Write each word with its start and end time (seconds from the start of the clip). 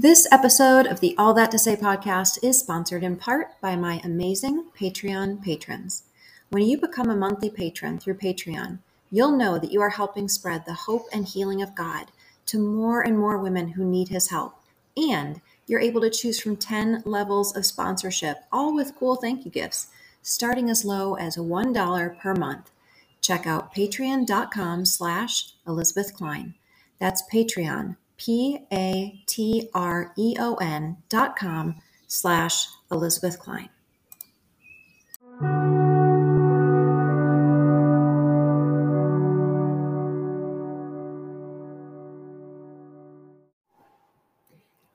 This 0.00 0.28
episode 0.30 0.86
of 0.86 1.00
the 1.00 1.16
All 1.18 1.34
That 1.34 1.50
to 1.50 1.58
Say 1.58 1.74
podcast 1.74 2.38
is 2.40 2.60
sponsored 2.60 3.02
in 3.02 3.16
part 3.16 3.60
by 3.60 3.74
my 3.74 4.00
amazing 4.04 4.66
Patreon 4.78 5.42
patrons. 5.42 6.04
When 6.50 6.62
you 6.62 6.78
become 6.78 7.10
a 7.10 7.16
monthly 7.16 7.50
patron 7.50 7.98
through 7.98 8.18
Patreon, 8.18 8.78
you'll 9.10 9.36
know 9.36 9.58
that 9.58 9.72
you 9.72 9.80
are 9.80 9.90
helping 9.90 10.28
spread 10.28 10.66
the 10.66 10.72
hope 10.72 11.06
and 11.12 11.26
healing 11.26 11.62
of 11.62 11.74
God 11.74 12.12
to 12.46 12.60
more 12.60 13.02
and 13.02 13.18
more 13.18 13.38
women 13.38 13.70
who 13.70 13.84
need 13.84 14.10
his 14.10 14.30
help. 14.30 14.54
And 14.96 15.40
you're 15.66 15.80
able 15.80 16.02
to 16.02 16.10
choose 16.10 16.38
from 16.38 16.56
10 16.56 17.02
levels 17.04 17.56
of 17.56 17.66
sponsorship, 17.66 18.44
all 18.52 18.72
with 18.72 18.94
cool 18.94 19.16
thank 19.16 19.44
you 19.44 19.50
gifts, 19.50 19.88
starting 20.22 20.70
as 20.70 20.84
low 20.84 21.16
as 21.16 21.36
$1 21.36 22.20
per 22.20 22.34
month. 22.36 22.70
Check 23.20 23.48
out 23.48 23.74
patreon.com 23.74 24.84
slash 24.84 25.54
Elisabeth 25.66 26.14
Klein. 26.14 26.54
That's 27.00 27.24
Patreon, 27.32 27.96
P-A-T-R-E-O-N 28.18 29.26
dot 31.08 31.36
com 31.36 31.76
slash 32.06 32.66
Elisabeth 32.90 33.38
Klein. 33.38 33.70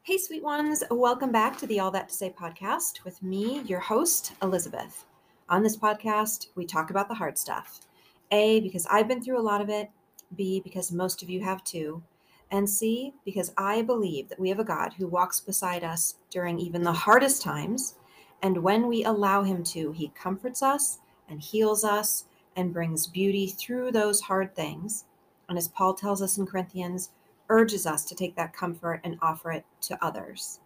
Hey, 0.05 0.17
sweet 0.17 0.43
ones. 0.43 0.83
Welcome 0.91 1.31
back 1.31 1.57
to 1.57 1.65
the 1.65 1.79
All 1.79 1.89
That 1.89 2.09
to 2.09 2.13
Say 2.13 2.29
podcast 2.29 3.03
with 3.05 3.23
me, 3.23 3.61
your 3.61 3.79
host, 3.79 4.33
Elisabeth. 4.43 5.05
On 5.49 5.63
this 5.63 5.77
podcast, 5.77 6.47
we 6.55 6.65
talk 6.65 6.89
about 6.89 7.07
the 7.07 7.15
hard 7.15 7.37
stuff. 7.37 7.79
A, 8.31 8.59
because 8.59 8.85
I've 8.87 9.07
been 9.07 9.23
through 9.23 9.39
a 9.39 9.41
lot 9.41 9.61
of 9.61 9.69
it. 9.69 9.89
B, 10.35 10.59
because 10.61 10.91
most 10.91 11.23
of 11.23 11.29
you 11.29 11.41
have 11.41 11.63
too. 11.63 12.03
And 12.51 12.69
see 12.69 13.13
because 13.25 13.51
I 13.57 13.81
believe 13.81 14.29
that 14.29 14.39
we 14.39 14.49
have 14.49 14.59
a 14.59 14.63
God 14.63 14.93
who 14.93 15.07
walks 15.07 15.39
beside 15.39 15.83
us 15.83 16.15
during 16.29 16.59
even 16.59 16.83
the 16.83 16.93
hardest 16.93 17.41
times. 17.41 17.95
And 18.41 18.63
when 18.63 18.87
we 18.87 19.03
allow 19.03 19.43
Him 19.43 19.63
to, 19.65 19.91
He 19.91 20.09
comforts 20.09 20.61
us 20.61 20.99
and 21.27 21.41
heals 21.41 21.83
us 21.83 22.25
and 22.55 22.73
brings 22.73 23.07
beauty 23.07 23.47
through 23.47 23.91
those 23.91 24.21
hard 24.21 24.55
things. 24.55 25.05
And 25.49 25.57
as 25.57 25.67
Paul 25.67 25.93
tells 25.93 26.21
us 26.21 26.37
in 26.37 26.45
Corinthians, 26.45 27.09
urges 27.49 27.85
us 27.85 28.05
to 28.05 28.15
take 28.15 28.35
that 28.35 28.53
comfort 28.53 29.01
and 29.03 29.17
offer 29.21 29.51
it 29.51 29.65
to 29.81 30.03
others. 30.03 30.59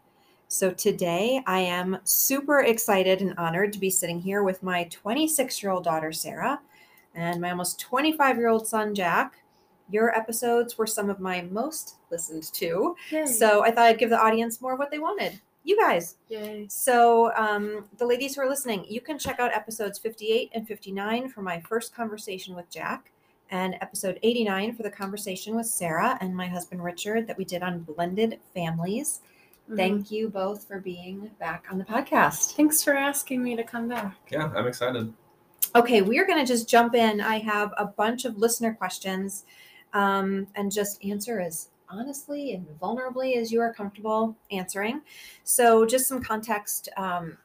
So 0.50 0.72
today 0.72 1.42
I 1.46 1.60
am 1.60 2.00
super 2.04 2.62
excited 2.62 3.22
and 3.22 3.38
honored 3.38 3.74
to 3.74 3.80
be 3.80 3.90
sitting 3.90 4.22
here 4.22 4.44
with 4.44 4.64
my 4.64 4.86
26 4.86 5.62
year 5.62 5.72
old 5.72 5.84
daughter, 5.84 6.14
Sara, 6.14 6.62
and 7.14 7.42
my 7.42 7.52
almost 7.52 7.80
25 7.82 8.38
year 8.38 8.48
old 8.48 8.68
son, 8.68 8.96
Jack. 8.96 9.40
Your 9.90 10.16
episodes 10.16 10.78
were 10.78 10.88
some 10.88 11.10
of 11.10 11.20
my 11.20 11.42
most 11.50 11.96
listened 12.12 12.52
to. 12.54 12.96
Yay. 13.12 13.26
So 13.26 13.64
I 13.64 13.72
thought 13.72 13.86
I'd 13.86 14.00
give 14.00 14.10
the 14.10 14.20
audience 14.20 14.62
more 14.62 14.74
of 14.74 14.80
what 14.80 14.92
they 14.92 15.00
wanted. 15.00 15.40
You 15.64 15.78
guys. 15.78 16.16
Yay. 16.30 16.66
So, 16.70 17.34
um, 17.36 17.86
the 17.98 18.06
ladies 18.06 18.36
who 18.36 18.42
are 18.42 18.50
listening, 18.50 18.86
you 18.88 19.02
can 19.02 19.20
check 19.20 19.40
out 19.40 19.52
episodes 19.54 20.00
58 20.00 20.52
and 20.54 20.66
59 20.66 21.30
for 21.30 21.42
my 21.42 21.60
first 21.62 21.94
conversation 21.94 22.56
with 22.56 22.70
Jack, 22.70 23.12
and 23.50 23.76
episode 23.82 24.20
89 24.24 24.76
for 24.76 24.84
the 24.84 24.90
conversation 24.90 25.56
with 25.56 25.68
Sara 25.68 26.18
and 26.22 26.36
my 26.36 26.48
husband 26.48 26.84
Richard 26.84 27.28
that 27.28 27.38
we 27.38 27.46
did 27.46 27.64
on 27.64 27.80
blended 27.80 28.40
families. 28.54 29.22
Mhm. 29.70 29.76
Thank 29.76 30.12
you 30.12 30.30
both 30.30 30.66
for 30.66 30.80
being 30.80 31.32
back 31.40 31.66
on 31.70 31.78
the 31.78 31.84
podcast. 31.84 32.56
Thanks 32.56 32.82
for 32.84 32.94
asking 32.94 33.44
me 33.44 33.56
to 33.58 33.64
come 33.64 33.90
back. 33.90 34.16
Yeah, 34.32 34.52
I'm 34.56 34.68
excited. 34.68 35.14
Okay, 35.76 36.02
we 36.02 36.18
are 36.18 36.26
going 36.26 36.40
to 36.40 36.46
just 36.46 36.70
jump 36.70 36.96
in. 36.96 37.20
I 37.20 37.40
have 37.40 37.74
a 37.78 37.86
bunch 37.86 38.24
of 38.24 38.38
listener 38.38 38.74
questions 38.74 39.44
um, 39.94 40.48
and 40.56 40.72
just 40.72 41.04
answer 41.04 41.40
as 41.40 41.70
honestly 41.90 42.54
and 42.54 42.68
vulnerably 42.82 43.38
as 43.38 43.52
you 43.52 43.62
are 43.62 43.74
comfortable 43.74 44.36
answering. 44.52 45.02
So, 45.44 45.86
just 45.86 46.08
some 46.08 46.22
context 46.22 46.90
um, 46.98 47.38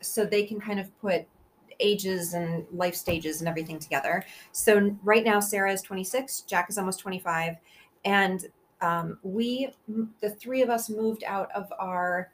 so 0.00 0.24
they 0.24 0.44
can 0.44 0.60
kind 0.60 0.80
of 0.80 0.96
put 1.00 1.26
ages 1.80 2.34
and 2.34 2.64
life 2.72 2.94
stages 2.94 3.40
and 3.40 3.48
everything 3.48 3.78
together. 3.78 4.24
So, 4.52 4.96
right 5.02 5.24
now, 5.24 5.40
Sara 5.40 5.72
is 5.72 5.82
26, 5.82 6.42
Jack 6.42 6.70
is 6.70 6.78
almost 6.78 7.00
25, 7.00 7.56
and 8.04 8.46
um, 8.80 9.18
we, 9.22 9.68
the 10.20 10.30
three 10.30 10.62
of 10.62 10.70
us, 10.70 10.90
moved 10.90 11.24
out 11.24 11.50
of 11.52 11.72
our 11.78 12.30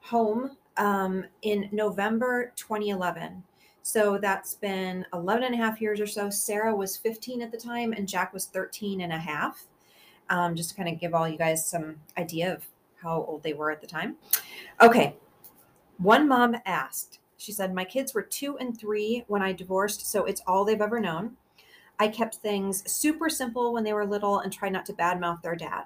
home 0.00 0.56
um, 0.76 1.24
in 1.42 1.68
November 1.72 2.52
2011. 2.56 3.42
So 3.86 4.18
that's 4.18 4.54
been 4.54 5.06
11 5.14 5.44
and 5.44 5.54
a 5.54 5.58
half 5.58 5.80
years 5.80 6.00
or 6.00 6.08
so. 6.08 6.28
Sara 6.28 6.74
was 6.74 6.96
15 6.96 7.40
at 7.40 7.52
the 7.52 7.56
time, 7.56 7.92
and 7.92 8.08
Jack 8.08 8.34
was 8.34 8.46
13 8.46 9.02
and 9.02 9.12
a 9.12 9.16
half. 9.16 9.64
Um, 10.28 10.56
just 10.56 10.70
to 10.70 10.74
kind 10.74 10.88
of 10.88 10.98
give 10.98 11.14
all 11.14 11.28
you 11.28 11.38
guys 11.38 11.70
some 11.70 11.94
idea 12.18 12.52
of 12.52 12.66
how 13.00 13.24
old 13.28 13.44
they 13.44 13.52
were 13.52 13.70
at 13.70 13.80
the 13.80 13.86
time. 13.86 14.16
Okay. 14.80 15.14
One 15.98 16.26
mom 16.26 16.56
asked, 16.66 17.20
she 17.36 17.52
said, 17.52 17.72
My 17.72 17.84
kids 17.84 18.12
were 18.12 18.22
two 18.22 18.58
and 18.58 18.76
three 18.76 19.22
when 19.28 19.40
I 19.40 19.52
divorced, 19.52 20.10
so 20.10 20.24
it's 20.24 20.42
all 20.48 20.64
they've 20.64 20.80
ever 20.80 20.98
known. 20.98 21.36
I 22.00 22.08
kept 22.08 22.34
things 22.34 22.82
super 22.90 23.30
simple 23.30 23.72
when 23.72 23.84
they 23.84 23.92
were 23.92 24.04
little 24.04 24.40
and 24.40 24.52
tried 24.52 24.72
not 24.72 24.84
to 24.86 24.94
badmouth 24.94 25.42
their 25.42 25.54
dad. 25.54 25.84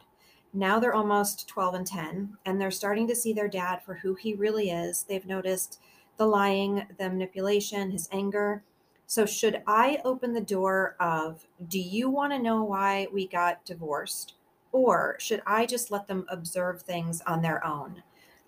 Now 0.54 0.80
they're 0.80 0.94
almost 0.94 1.48
12 1.48 1.74
and 1.74 1.86
10, 1.86 2.38
and 2.46 2.58
they're 2.58 2.70
starting 2.70 3.06
to 3.08 3.14
see 3.14 3.34
their 3.34 3.46
dad 3.46 3.82
for 3.84 3.92
who 3.92 4.14
he 4.14 4.32
really 4.32 4.70
is. 4.70 5.02
They've 5.02 5.26
noticed 5.26 5.80
the 6.16 6.26
lying, 6.26 6.86
the 6.98 7.08
manipulation, 7.08 7.90
his 7.90 8.08
anger. 8.12 8.62
So, 9.06 9.26
should 9.26 9.62
I 9.66 10.00
open 10.04 10.32
the 10.32 10.40
door 10.40 10.96
of, 11.00 11.44
do 11.68 11.80
you 11.80 12.08
want 12.08 12.32
to 12.32 12.38
know 12.38 12.62
why 12.62 13.08
we 13.12 13.26
got 13.26 13.64
divorced? 13.64 14.34
Or 14.72 15.16
should 15.18 15.42
I 15.46 15.66
just 15.66 15.90
let 15.90 16.06
them 16.06 16.26
observe 16.28 16.82
things 16.82 17.20
on 17.22 17.42
their 17.42 17.64
own? 17.66 18.02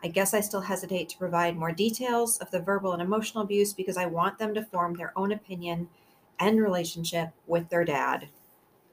I 0.04 0.08
guess 0.08 0.34
I 0.34 0.40
still 0.40 0.60
hesitate 0.60 1.08
to 1.10 1.18
provide 1.18 1.56
more 1.56 1.72
details 1.72 2.38
of 2.38 2.50
the 2.50 2.60
verbal 2.60 2.92
and 2.92 3.02
emotional 3.02 3.44
abuse 3.44 3.72
because 3.72 3.96
I 3.96 4.06
want 4.06 4.38
them 4.38 4.54
to 4.54 4.64
form 4.64 4.94
their 4.94 5.12
own 5.16 5.32
opinion 5.32 5.88
and 6.40 6.60
relationship 6.60 7.30
with 7.46 7.68
their 7.68 7.84
dad. 7.84 8.28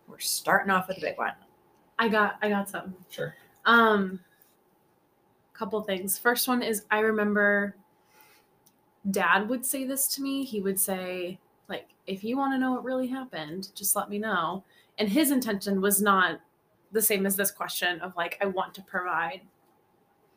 We're 0.08 0.20
starting 0.20 0.72
off 0.72 0.88
with 0.88 0.98
a 0.98 1.02
big 1.02 1.18
one. 1.18 1.34
I 1.98 2.10
got 2.10 2.38
I 2.42 2.50
got 2.50 2.70
something. 2.70 2.96
Sure. 3.10 3.36
Um 3.66 4.20
couple 5.54 5.82
things. 5.82 6.18
First 6.18 6.48
one 6.48 6.62
is 6.62 6.86
I 6.90 7.00
remember 7.00 7.76
dad 9.12 9.50
would 9.50 9.66
say 9.66 9.86
this 9.86 10.08
to 10.16 10.22
me. 10.22 10.44
He 10.44 10.62
would 10.62 10.80
say 10.80 11.40
like 11.68 11.90
if 12.08 12.24
you 12.24 12.38
want 12.38 12.54
to 12.54 12.58
know 12.58 12.74
what 12.74 12.84
really 12.84 13.08
happened, 13.08 13.70
just 13.76 13.96
let 13.96 14.10
me 14.10 14.20
know. 14.20 14.64
And 14.98 15.08
his 15.08 15.32
intention 15.32 15.82
was 15.82 16.02
not 16.02 16.42
the 16.92 17.02
same 17.02 17.26
as 17.26 17.36
this 17.36 17.52
question 17.52 18.00
of 18.02 18.16
like 18.16 18.38
I 18.42 18.48
want 18.48 18.74
to 18.76 18.82
provide 18.82 19.42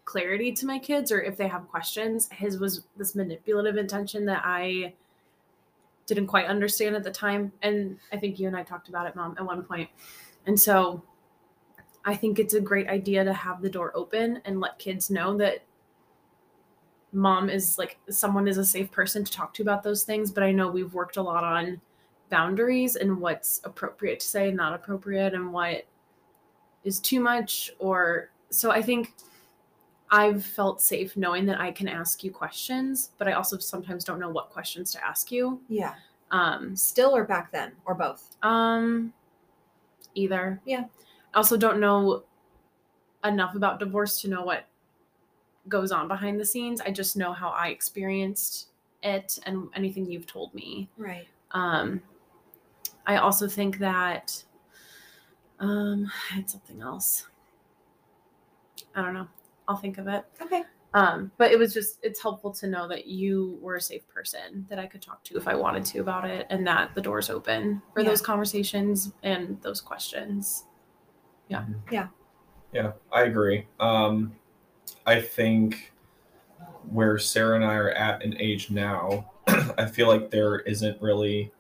clarity 0.05 0.53
to 0.53 0.67
my 0.67 0.79
kids 0.79 1.11
or 1.11 1.23
if 1.23 1.37
they 1.37 1.49
have 1.49 1.69
questions. 1.69 2.29
His 2.33 2.59
was 2.59 2.85
this 2.97 3.15
manipulative 3.15 3.77
intention 3.77 4.27
that 4.27 4.43
I 4.45 4.93
didn't 6.07 6.27
quite 6.27 6.47
understand 6.47 6.97
at 6.97 7.05
the 7.05 7.11
time. 7.11 7.53
And 7.63 7.99
I 8.13 8.17
think 8.17 8.39
you 8.39 8.47
and 8.47 8.57
I 8.57 8.63
talked 8.63 8.89
about 8.89 9.07
it, 9.07 9.17
mom, 9.17 9.37
at 9.39 9.47
one 9.47 9.63
point. 9.63 9.89
And 10.47 10.59
so 10.59 11.03
I 12.05 12.15
think 12.17 12.39
it's 12.39 12.55
a 12.55 12.61
great 12.61 12.89
idea 12.89 13.25
to 13.25 13.33
have 13.33 13.63
the 13.63 13.71
door 13.71 13.93
open 13.95 14.43
and 14.45 14.61
let 14.61 14.79
kids 14.79 15.11
know 15.11 15.37
that 15.39 15.63
mom 17.13 17.51
is 17.51 17.79
like 17.79 17.99
someone 18.09 18.49
is 18.49 18.59
a 18.59 18.65
safe 18.65 18.91
person 18.91 19.25
to 19.25 19.33
talk 19.33 19.53
to 19.55 19.63
about 19.63 19.83
those 19.83 20.05
things. 20.05 20.31
But 20.31 20.45
I 20.45 20.53
know 20.53 20.69
we've 20.69 20.95
worked 20.95 21.17
a 21.17 21.23
lot 21.23 21.45
on 21.45 21.81
boundaries 22.31 22.97
and 22.97 23.21
what's 23.21 23.61
appropriate 23.65 24.21
to 24.21 24.27
say, 24.27 24.49
and 24.49 24.57
not 24.57 24.73
appropriate, 24.73 25.35
and 25.35 25.53
what 25.53 25.87
is 26.85 26.99
too 27.01 27.21
much. 27.21 27.71
Or 27.79 28.31
so 28.51 28.71
I 28.71 28.83
think 28.83 29.13
I've 30.11 30.45
felt 30.45 30.81
safe 30.81 31.17
knowing 31.17 31.47
that 31.47 31.61
I 31.61 31.73
can 31.73 31.89
ask 31.89 32.23
you 32.23 32.31
questions, 32.31 33.11
but 33.19 33.29
I 33.29 33.33
also 33.33 33.59
sometimes 33.59 34.05
don't 34.05 34.19
know 34.19 34.31
what 34.31 34.51
questions 34.51 34.93
to 34.93 35.05
ask 35.05 35.33
you. 35.33 35.61
Yeah. 35.69 35.95
Um, 36.31 36.75
Still 36.77 37.15
or 37.15 37.25
back 37.25 37.53
then 37.53 37.73
or 37.85 37.95
both? 37.95 38.37
um, 38.43 39.13
either. 40.15 40.61
Yeah. 40.67 40.85
I 41.33 41.37
also 41.37 41.57
don't 41.57 41.81
know 41.81 42.25
enough 43.25 43.55
about 43.55 43.79
divorce 43.79 44.21
to 44.21 44.29
know 44.29 44.43
what 44.43 44.67
goes 45.69 45.93
on 45.93 46.09
behind 46.09 46.41
the 46.41 46.45
scenes. 46.45 46.81
I 46.81 46.91
just 46.91 47.17
know 47.17 47.33
how 47.33 47.51
I 47.51 47.69
experienced 47.69 48.69
it 49.03 49.39
and 49.47 49.69
anything 49.75 50.11
you've 50.11 50.27
told 50.27 50.55
me. 50.55 50.89
Right. 50.97 51.27
Um, 51.53 52.03
I 53.07 53.17
also 53.17 53.49
think 53.49 53.79
that 53.79 54.43
um, 55.59 56.11
I 56.31 56.35
had 56.35 56.51
something 56.51 56.81
else. 56.81 57.27
I 58.95 59.03
don't 59.03 59.15
know. 59.15 59.29
I'll 59.69 59.77
think 59.77 59.99
of 59.99 60.09
it. 60.09 60.25
Okay. 60.41 60.63
Um, 60.95 61.33
but 61.39 61.51
it 61.51 61.59
was 61.59 61.73
just 61.73 61.99
it's 62.03 62.21
helpful 62.21 62.53
to 62.53 62.67
know 62.67 62.87
that 62.89 63.07
you 63.07 63.59
were 63.63 63.77
a 63.77 63.81
safe 63.81 64.07
person 64.09 64.67
that 64.69 64.79
I 64.79 64.87
could 64.87 65.01
talk 65.01 65.25
to 65.25 65.37
if 65.39 65.49
I 65.49 65.55
wanted 65.55 65.87
to 65.87 66.01
about 66.01 66.29
it 66.29 66.47
and 66.51 66.67
that 66.67 66.95
the 66.95 67.01
door's 67.01 67.31
open 67.31 67.81
for 67.95 68.01
Yeah. 68.03 68.11
those 68.11 68.21
conversations 68.21 69.13
and 69.23 69.61
those 69.63 69.81
questions. 69.81 70.65
Yeah. 71.49 71.65
Yeah. 71.91 72.09
Yeah, 72.73 72.93
I 73.11 73.23
agree. 73.23 73.67
Um, 73.81 74.35
I 75.07 75.21
think 75.21 75.93
where 76.91 77.19
Sara 77.19 77.57
and 77.57 77.65
I 77.65 77.75
are 77.75 77.91
at 77.91 78.23
an 78.23 78.37
age 78.39 78.71
now, 78.71 79.31
I 79.47 79.87
feel 79.87 80.09
like 80.09 80.31
there 80.31 80.61
isn't 80.61 81.01
really 81.01 81.53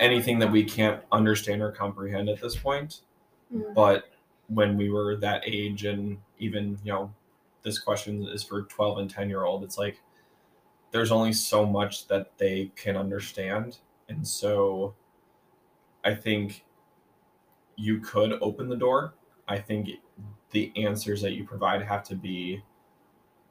anything 0.00 0.38
that 0.40 0.50
we 0.50 0.64
can't 0.64 1.00
understand 1.12 1.62
or 1.62 1.70
comprehend 1.70 2.28
at 2.28 2.40
this 2.40 2.56
point. 2.56 3.02
Mhm. 3.52 3.74
But 3.74 4.12
when 4.48 4.76
we 4.76 4.90
were 4.90 5.16
that 5.16 5.42
age 5.46 5.84
and 5.84 6.18
even 6.38 6.78
you 6.84 6.92
know 6.92 7.12
this 7.62 7.78
question 7.78 8.26
is 8.26 8.42
for 8.42 8.62
12 8.62 8.98
and 8.98 9.10
10 9.10 9.28
year 9.28 9.44
old 9.44 9.64
it's 9.64 9.78
like 9.78 10.00
there's 10.90 11.10
only 11.10 11.32
so 11.32 11.64
much 11.64 12.06
that 12.08 12.36
they 12.36 12.70
can 12.76 12.96
understand 12.96 13.78
and 14.08 14.26
so 14.26 14.94
i 16.04 16.14
think 16.14 16.64
you 17.76 18.00
could 18.00 18.32
open 18.42 18.68
the 18.68 18.76
door 18.76 19.14
i 19.48 19.58
think 19.58 19.88
the 20.52 20.72
answers 20.76 21.20
that 21.22 21.32
you 21.32 21.44
provide 21.44 21.82
have 21.82 22.02
to 22.04 22.14
be 22.14 22.62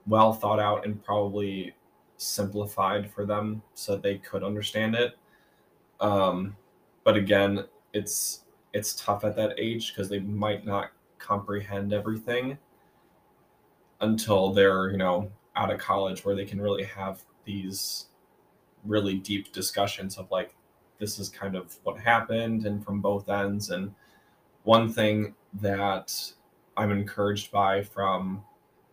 well 0.08 0.34
thought 0.34 0.60
out 0.60 0.86
and 0.86 1.04
probably 1.04 1.76
simplified 2.18 3.12
for 3.12 3.26
them 3.26 3.62
so 3.74 3.96
they 3.96 4.18
could 4.18 4.44
understand 4.44 4.96
it. 4.96 5.18
Um, 6.00 6.56
but 7.04 7.16
again 7.16 7.66
it's 7.94 8.46
it's 8.74 8.96
tough 8.96 9.24
at 9.24 9.36
that 9.36 9.54
age 9.60 9.94
because 9.94 10.10
they 10.10 10.20
might 10.20 10.66
not 10.66 10.92
comprehend 11.18 11.94
everything 11.94 12.58
until 14.02 14.52
they're 14.52 14.92
you 14.92 14.98
know 14.98 15.32
out 15.56 15.72
of 15.72 15.80
college 15.80 16.24
where 16.24 16.36
they 16.36 16.46
can 16.46 16.62
really 16.62 16.84
have 16.84 17.24
these 17.46 18.08
really 18.86 19.16
deep 19.16 19.52
discussions 19.52 20.18
of 20.18 20.30
like 20.32 20.56
this 21.02 21.18
is 21.20 21.30
kind 21.30 21.56
of 21.56 21.76
what 21.84 22.00
happened 22.00 22.66
and 22.66 22.86
from 22.86 23.02
both 23.02 23.28
ends. 23.28 23.72
And 23.72 23.94
one 24.64 24.94
thing 24.94 25.34
that 25.62 26.14
i'm 26.78 26.92
encouraged 26.92 27.52
by 27.52 27.82
from 27.82 28.44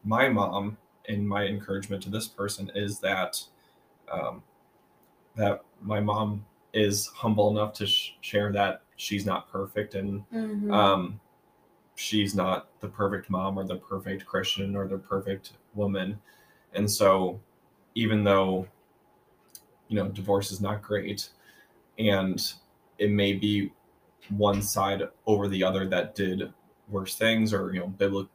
my 0.04 0.28
mom 0.28 0.76
and 1.08 1.26
my 1.26 1.44
encouragement 1.44 2.02
to 2.02 2.10
this 2.10 2.28
person 2.28 2.70
is 2.75 2.98
that 3.00 3.42
um, 4.10 4.42
that 5.36 5.62
my 5.80 6.00
mom 6.00 6.44
is 6.72 7.06
humble 7.08 7.50
enough 7.50 7.72
to 7.72 7.86
sh- 7.86 8.12
share 8.20 8.52
that 8.52 8.82
she's 8.96 9.25
not 9.25 9.50
perfect 9.50 9.94
and 9.94 10.25
Mhm. 10.32 10.72
um, 10.72 11.20
she's 11.94 12.34
not 12.34 12.69
the 12.80 12.88
perfect 12.88 13.30
mom 13.30 13.58
or 13.58 13.64
the 13.64 13.76
perfect 13.76 14.26
Christian 14.26 14.76
or 14.76 14.86
the 14.86 14.98
perfect 14.98 15.54
woman. 15.75 16.20
And 16.75 16.90
so, 16.90 17.40
even 17.94 18.22
though, 18.25 18.69
you 19.88 19.96
know, 19.96 20.08
divorce 20.08 20.50
is 20.52 20.60
not 20.60 20.82
great 20.82 21.30
and 21.98 22.52
it 22.98 23.10
may 23.10 23.32
be 23.32 23.72
one 24.28 24.60
side 24.62 25.02
over 25.26 25.48
the 25.48 25.64
other 25.64 25.88
that 25.88 26.14
did 26.14 26.52
worse 26.90 27.14
things 27.14 27.52
or, 27.52 27.73
you 27.73 27.81
know, 27.81 27.88
biblical 27.88 28.31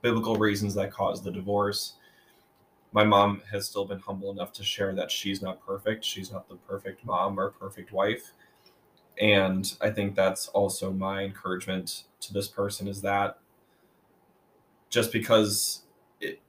biblical 0.00 0.36
reasons 0.36 0.74
that 0.74 0.92
caused 0.92 1.24
the 1.24 1.30
divorce. 1.30 1.94
My 2.92 3.04
mom 3.04 3.42
has 3.50 3.66
still 3.66 3.84
been 3.84 3.98
humble 3.98 4.30
enough 4.30 4.52
to 4.54 4.64
share 4.64 4.94
that 4.94 5.10
she's 5.10 5.42
not 5.42 5.64
perfect. 5.64 6.04
She's 6.04 6.32
not 6.32 6.48
the 6.48 6.56
perfect 6.56 7.04
mom 7.04 7.38
or 7.38 7.50
perfect 7.50 7.92
wife 7.92 8.32
and 9.20 9.76
i 9.80 9.90
think 9.90 10.14
that's 10.14 10.48
also 10.48 10.92
my 10.92 11.22
encouragement 11.22 12.04
to 12.20 12.32
this 12.32 12.48
person 12.48 12.86
is 12.86 13.00
that 13.00 13.38
just 14.90 15.12
because 15.12 15.82
it 16.20 16.40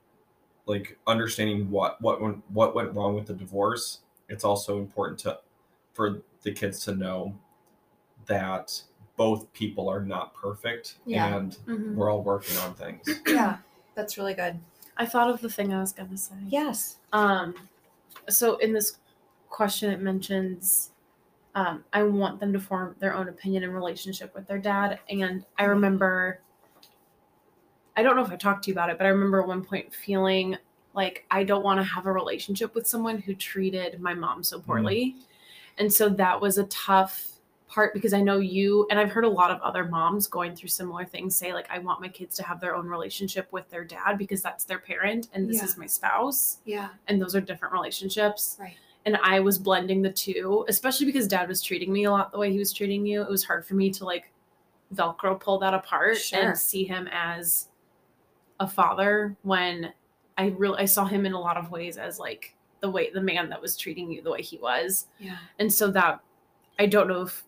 like 0.66 0.98
understanding 1.08 1.70
what 1.70 2.00
what 2.02 2.22
went 2.22 2.44
what 2.50 2.76
went 2.76 2.94
wrong 2.94 3.16
with 3.16 3.26
the 3.26 3.34
divorce 3.34 4.00
it's 4.30 4.44
also 4.44 4.78
important 4.78 5.18
to 5.20 5.38
for 5.94 6.22
the 6.44 6.52
kids 6.52 6.84
to 6.86 6.96
know 6.96 7.36
that 8.28 8.82
both 9.20 9.52
people 9.52 9.90
are 9.90 10.00
not 10.02 10.34
perfect 10.34 10.96
Yeah. 11.06 11.36
and 11.36 11.58
Mhm. 11.68 11.96
we're 11.96 12.10
all 12.10 12.24
working 12.24 12.56
on 12.60 12.74
things 12.74 13.06
Yeah, 13.28 13.58
that's 13.94 14.18
really 14.18 14.34
good. 14.34 14.58
I 14.96 15.06
thought 15.06 15.30
of 15.30 15.42
the 15.42 15.50
thing 15.50 15.74
I 15.74 15.82
was 15.82 15.92
gonna 15.92 16.16
say. 16.18 16.36
Yes. 16.48 17.00
Um, 17.12 17.54
so 18.30 18.56
in 18.58 18.72
this 18.72 18.98
question, 19.50 19.92
it 19.92 20.00
mentions, 20.00 20.92
um, 21.54 21.84
I 21.92 22.04
want 22.04 22.40
them 22.40 22.54
to 22.54 22.60
form 22.62 22.96
their 23.00 23.14
own 23.14 23.28
opinion 23.28 23.64
and 23.66 23.74
relationship 23.76 24.34
with 24.34 24.48
their 24.48 24.58
dad. 24.58 25.00
And 25.10 25.46
I 25.58 25.66
remember, 25.66 26.40
I 27.98 28.04
don't 28.04 28.16
know 28.16 28.24
if 28.24 28.32
I 28.32 28.38
talked 28.38 28.64
to 28.64 28.68
you 28.70 28.74
about 28.74 28.90
it, 28.90 28.98
but 28.98 29.06
I 29.06 29.10
remember 29.10 29.42
at 29.42 29.48
one 29.48 29.66
point 29.66 29.94
feeling 29.94 30.58
like 30.94 31.26
I 31.30 31.44
don't 31.44 31.64
want 31.64 31.80
to 31.80 31.84
have 31.84 32.06
a 32.06 32.12
relationship 32.14 32.74
with 32.74 32.88
someone 32.88 33.18
who 33.20 33.36
treated 33.36 34.00
my 34.00 34.14
mom 34.14 34.44
so 34.44 34.62
poorly. 34.62 35.18
And 35.78 35.92
so 35.92 36.08
that 36.08 36.40
was 36.40 36.58
a 36.58 36.64
tough 36.66 37.26
part 37.70 37.94
because 37.94 38.14
I 38.14 38.22
know 38.22 38.40
you 38.40 38.88
and 38.90 39.00
I've 39.00 39.12
heard 39.12 39.24
a 39.26 39.30
lot 39.30 39.52
of 39.52 39.62
other 39.62 39.86
moms 39.86 40.28
going 40.28 40.56
through 40.56 40.70
similar 40.70 41.06
things 41.06 41.36
say 41.36 41.54
like 41.54 41.68
I 41.70 41.78
want 41.80 42.02
my 42.02 42.08
kids 42.10 42.36
to 42.38 42.44
have 42.44 42.60
their 42.60 42.76
own 42.76 42.88
relationship 42.88 43.48
with 43.52 43.70
their 43.70 43.84
dad 43.84 44.18
because 44.18 44.42
that's 44.42 44.64
their 44.66 44.80
parent 44.80 45.30
and 45.34 45.48
this 45.48 45.58
Yeah. 45.58 45.66
is 45.66 45.78
my 45.78 45.86
spouse 45.86 46.58
Yeah. 46.66 46.90
and 47.08 47.22
those 47.22 47.36
are 47.36 47.42
different 47.42 47.74
relationships. 47.74 48.58
Right. 48.60 48.76
And 49.06 49.18
I 49.24 49.40
was 49.40 49.58
blending 49.60 50.02
the 50.02 50.12
two, 50.12 50.66
especially 50.68 51.06
because 51.06 51.28
dad 51.28 51.48
was 51.48 51.62
treating 51.62 51.94
me 51.94 52.04
a 52.06 52.12
lot 52.12 52.32
the 52.32 52.40
way 52.40 52.52
he 52.52 52.58
was 52.60 52.74
treating 52.74 53.06
you. 53.06 53.22
It 53.22 53.30
was 53.30 53.44
hard 53.44 53.66
for 53.66 53.76
me 53.76 53.92
to 53.92 54.04
like 54.04 54.32
Velcro 54.94 55.40
pull 55.40 55.60
that 55.60 55.74
apart 55.76 56.18
Sure. 56.18 56.40
and 56.50 56.58
see 56.58 56.84
him 56.84 57.08
as 57.12 57.70
a 58.60 58.68
father 58.68 59.38
when 59.44 59.94
I 60.38 60.48
really 60.58 60.80
I 60.80 60.86
saw 60.86 61.06
him 61.06 61.26
in 61.26 61.34
a 61.34 61.40
lot 61.40 61.56
of 61.58 61.70
ways 61.72 61.98
as 61.98 62.18
like 62.20 62.56
the 62.82 62.90
way 62.90 63.10
the 63.12 63.22
man 63.22 63.50
that 63.50 63.62
was 63.62 63.78
treating 63.78 64.10
you 64.12 64.22
the 64.24 64.32
way 64.32 64.42
he 64.42 64.58
was. 64.58 65.08
Yeah. 65.20 65.38
And 65.60 65.72
so 65.72 65.92
that 65.92 66.20
I 66.80 66.86
don't 66.88 67.08
know 67.08 67.22
if 67.24 67.44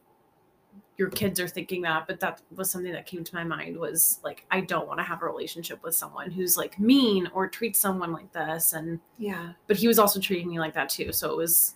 your 0.98 1.10
kids 1.10 1.40
are 1.40 1.48
thinking 1.48 1.82
that, 1.82 2.06
but 2.06 2.20
that 2.20 2.42
was 2.56 2.70
something 2.70 2.92
that 2.92 3.06
came 3.06 3.24
to 3.24 3.36
my 3.36 3.44
mind 3.44 3.76
was 3.78 4.20
like 4.24 4.46
I 4.52 4.62
don't 4.62 4.88
want 4.88 5.00
to 5.00 5.04
have 5.04 5.22
a 5.24 5.26
relationship 5.26 5.82
with 5.84 5.96
someone 5.96 6.30
who's 6.30 6.58
like 6.58 6.80
mean 6.80 7.28
or 7.34 7.48
treats 7.48 7.80
someone 7.80 8.12
like 8.12 8.32
this 8.34 8.74
and 8.74 9.00
Yeah. 9.18 9.54
but 9.68 9.78
he 9.78 9.88
was 9.88 9.98
also 9.98 10.20
treating 10.20 10.50
me 10.50 10.60
like 10.60 10.74
that 10.76 10.90
too. 10.90 11.12
So 11.12 11.32
it 11.32 11.38
was 11.38 11.76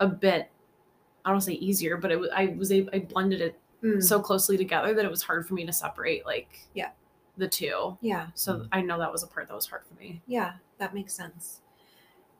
a 0.00 0.06
bit 0.06 0.50
I 1.24 1.30
don't 1.30 1.40
say 1.40 1.52
easier, 1.54 1.96
but 1.96 2.10
it 2.12 2.18
was 2.20 2.30
I 2.34 2.54
was 2.58 2.70
able 2.72 2.90
I 2.92 2.98
blended 3.00 3.40
it 3.40 3.58
Mm. 3.82 4.02
so 4.02 4.18
closely 4.20 4.56
together 4.56 4.92
that 4.92 5.04
it 5.04 5.10
was 5.10 5.22
hard 5.22 5.46
for 5.46 5.54
me 5.54 5.64
to 5.64 5.72
separate 5.72 6.26
like 6.26 6.66
Yeah. 6.74 6.90
the 7.36 7.46
two. 7.48 7.96
yeah. 8.00 8.26
So 8.34 8.66
I 8.72 8.80
know 8.82 8.98
that 8.98 9.12
was 9.12 9.22
a 9.22 9.28
part 9.28 9.46
that 9.46 9.54
was 9.54 9.66
hard 9.66 9.82
for 9.86 9.94
me. 9.94 10.20
Yeah, 10.26 10.54
that 10.78 10.92
makes 10.94 11.14
sense. 11.14 11.60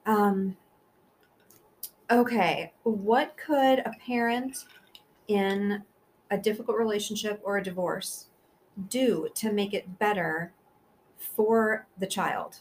Um, 0.05 0.57
okay, 2.11 2.73
what 2.83 3.37
could 3.37 3.79
a 3.81 3.93
parent 4.05 4.65
in 5.29 5.83
a 6.31 6.39
difficult 6.39 6.77
relationship 6.79 7.41
or 7.45 7.59
a 7.59 7.63
divorce 7.63 8.27
do 8.89 9.29
to 9.35 9.53
make 9.53 9.75
it 9.75 9.99
better 9.99 10.53
for 11.17 11.87
the 11.99 12.07
child? 12.07 12.59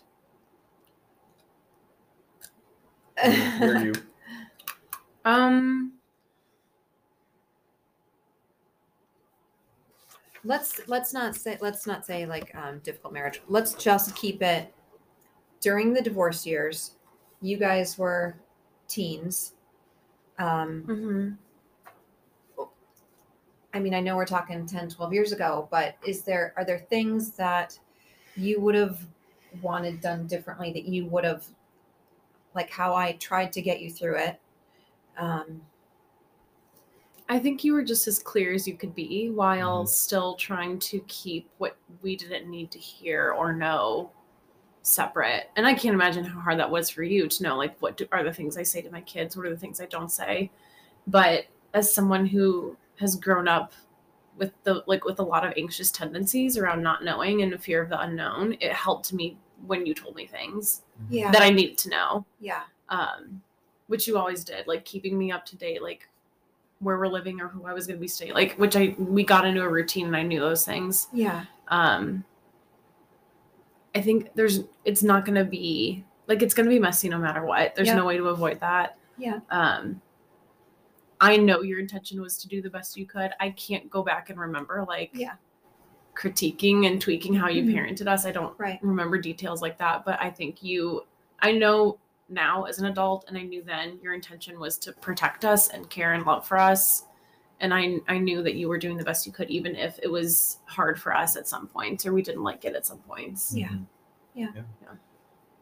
Hear 3.22 3.78
you. 3.80 3.94
Um 5.26 5.98
let's 10.48 10.88
let's 10.88 11.14
not 11.14 11.36
say 11.36 11.58
let's 11.62 11.86
not 11.86 12.06
say 12.06 12.26
like 12.26 12.56
um, 12.56 12.80
difficult 12.80 13.14
marriage. 13.14 13.42
Let's 13.48 13.74
just 13.74 14.16
keep 14.16 14.42
it 14.42 14.74
during 15.60 15.94
the 15.94 16.02
divorce 16.02 16.46
years. 16.46 16.96
You 17.42 17.58
guys 17.58 17.98
were 17.98 18.38
teens. 18.88 19.54
Um, 20.40 20.84
mhm. 20.88 21.38
I 23.78 23.80
mean, 23.80 23.94
I 23.94 24.00
know 24.00 24.16
we're 24.16 24.26
talking 24.26 24.66
10, 24.66 24.90
12 24.90 25.14
years 25.14 25.32
ago, 25.32 25.68
but 25.70 25.98
is 26.04 26.24
there 26.24 26.52
are 26.58 26.66
there 26.66 26.80
things 26.80 27.30
that 27.34 27.78
you 28.36 28.60
would 28.60 28.74
have 28.74 29.00
wanted 29.62 30.02
done 30.02 30.26
differently 30.26 30.74
that 30.74 30.86
you 30.86 31.06
would 31.06 31.24
have 31.24 31.46
like 32.56 32.72
how 32.72 32.96
I 32.96 33.12
tried 33.14 33.54
to 33.54 33.62
get 33.62 33.80
you 33.80 33.92
through 33.92 34.16
it? 34.18 34.42
Um, 35.16 35.62
I 37.30 37.38
think 37.38 37.64
you 37.64 37.74
were 37.74 37.84
just 37.84 38.08
as 38.08 38.18
clear 38.18 38.52
as 38.52 38.68
you 38.68 38.76
could 38.76 38.96
be 38.96 39.30
while 39.30 39.84
Mhm. 39.84 39.88
still 39.88 40.34
trying 40.36 40.80
to 40.80 41.00
keep 41.02 41.48
what 41.60 41.78
we 42.02 42.16
didn't 42.16 42.50
need 42.50 42.72
to 42.72 42.80
hear 42.80 43.32
or 43.32 43.54
know 43.54 44.10
separate. 44.82 45.52
And 45.56 45.68
I 45.68 45.76
can't 45.76 45.94
imagine 45.94 46.24
how 46.24 46.40
hard 46.40 46.58
that 46.58 46.72
was 46.72 46.90
for 46.90 47.04
you 47.04 47.28
to 47.28 47.44
know 47.44 47.58
like 47.58 47.80
what 47.80 47.96
do, 47.98 48.08
are 48.12 48.24
the 48.24 48.34
things 48.34 48.58
I 48.58 48.64
say 48.64 48.82
to 48.82 48.90
my 48.90 49.02
kids, 49.02 49.38
what 49.38 49.46
are 49.46 49.52
the 49.52 49.58
things 49.58 49.80
I 49.80 49.86
don't 49.86 50.12
say. 50.12 50.50
But 51.06 51.46
as 51.76 51.94
someone 51.94 52.26
who 52.26 52.76
has 53.00 53.16
grown 53.16 53.48
up 53.48 53.74
with 54.38 54.52
the 54.64 54.84
like 54.88 55.04
with 55.06 55.20
a 55.20 55.24
lot 55.24 55.46
of 55.46 55.54
anxious 55.58 55.90
tendencies 55.92 56.58
around 56.58 56.82
not 56.84 57.04
knowing 57.04 57.42
and 57.42 57.54
a 57.54 57.58
fear 57.58 57.82
of 57.82 57.90
the 57.90 58.00
unknown, 58.02 58.56
it 58.60 58.72
helped 58.74 59.12
me 59.14 59.38
when 59.66 59.86
you 59.86 59.94
told 59.96 60.16
me 60.16 60.28
things 60.28 60.84
yeah, 61.10 61.32
that 61.32 61.42
I 61.42 61.50
needed 61.50 61.78
to 61.80 61.90
know 61.90 62.26
yeah, 62.40 62.62
um, 62.90 63.42
which 63.88 64.08
you 64.08 64.18
always 64.18 64.44
did, 64.44 64.68
like 64.68 64.86
keeping 64.86 65.18
me 65.18 65.32
up 65.32 65.46
to 65.48 65.56
date, 65.56 65.82
like 65.82 66.08
where 66.80 67.00
we're 67.00 67.08
living 67.08 67.42
or 67.42 67.48
who 67.48 67.66
I 67.66 67.74
was 67.74 67.88
going 67.88 67.98
to 67.98 68.02
be 68.02 68.08
staying, 68.08 68.34
like 68.34 68.54
which 68.56 68.76
I 68.76 68.96
we 69.00 69.24
got 69.24 69.46
into 69.48 69.64
a 69.64 69.70
routine 69.70 70.06
and 70.06 70.16
I 70.16 70.22
knew 70.22 70.40
those 70.40 70.64
things. 70.64 71.08
yeah, 71.12 71.46
Um, 71.70 72.24
I 73.96 74.02
think 74.02 74.30
there's 74.36 74.60
it's 74.86 75.02
not 75.02 75.26
going 75.26 75.36
to 75.36 75.44
be 75.46 76.06
like 76.28 76.44
it's 76.44 76.54
going 76.54 76.66
to 76.66 76.70
be 76.70 76.78
messy 76.80 77.10
no 77.10 77.18
matter 77.18 77.44
what. 77.44 77.74
There's 77.76 77.88
Yeah. 77.88 77.96
no 77.96 78.06
way 78.06 78.18
to 78.18 78.28
avoid 78.28 78.60
that. 78.60 78.98
Yeah. 79.18 79.40
Um, 79.50 80.02
I 81.20 81.38
know 81.38 81.62
your 81.62 81.80
intention 81.80 82.22
was 82.22 82.38
to 82.40 82.48
do 82.48 82.62
the 82.62 82.70
best 82.70 82.96
you 82.98 83.06
could. 83.06 83.32
I 83.40 83.50
can't 83.52 83.90
go 83.90 84.04
back 84.04 84.30
and 84.30 84.40
remember 84.40 84.86
like 84.88 85.12
Yeah. 85.14 85.34
critiquing 86.16 86.88
and 86.88 87.02
tweaking 87.02 87.34
how 87.34 87.48
you 87.48 87.64
Mhm. 87.64 87.74
parented 87.74 88.08
us. 88.08 88.26
I 88.26 88.32
don't 88.32 88.58
right, 88.60 88.80
remember 88.82 89.18
details 89.18 89.62
like 89.62 89.78
that, 89.78 90.04
but 90.06 90.20
I 90.22 90.30
think 90.30 90.64
you, 90.64 91.06
I 91.40 91.52
know 91.52 92.00
now 92.30 92.64
as 92.64 92.80
an 92.80 92.86
adult, 92.86 93.26
and 93.28 93.38
I 93.38 93.42
knew 93.44 93.64
then 93.64 94.00
your 94.02 94.14
intention 94.14 94.60
was 94.60 94.78
to 94.80 94.94
protect 94.94 95.46
us 95.46 95.70
and 95.70 95.90
care 95.90 96.14
and 96.14 96.26
love 96.26 96.48
for 96.48 96.58
us. 96.58 97.04
and 97.60 97.74
I 97.74 97.98
I 98.08 98.20
knew 98.20 98.44
that 98.44 98.54
you 98.54 98.70
were 98.70 98.78
doing 98.78 98.98
the 98.98 99.04
best 99.04 99.26
you 99.26 99.32
could, 99.34 99.50
even 99.50 99.76
if 99.76 99.98
it 100.04 100.12
was 100.12 100.60
hard 100.66 101.02
for 101.02 101.12
us 101.16 101.36
at 101.36 101.48
some 101.48 101.68
points 101.68 102.06
or 102.06 102.14
we 102.14 102.22
didn't 102.22 102.44
like 102.44 102.66
it 102.66 102.76
at 102.76 102.86
some 102.86 103.00
points. 103.00 103.52
Yeah. 103.56 103.70
Mhm. 103.70 103.86
Yeah. 104.36 104.52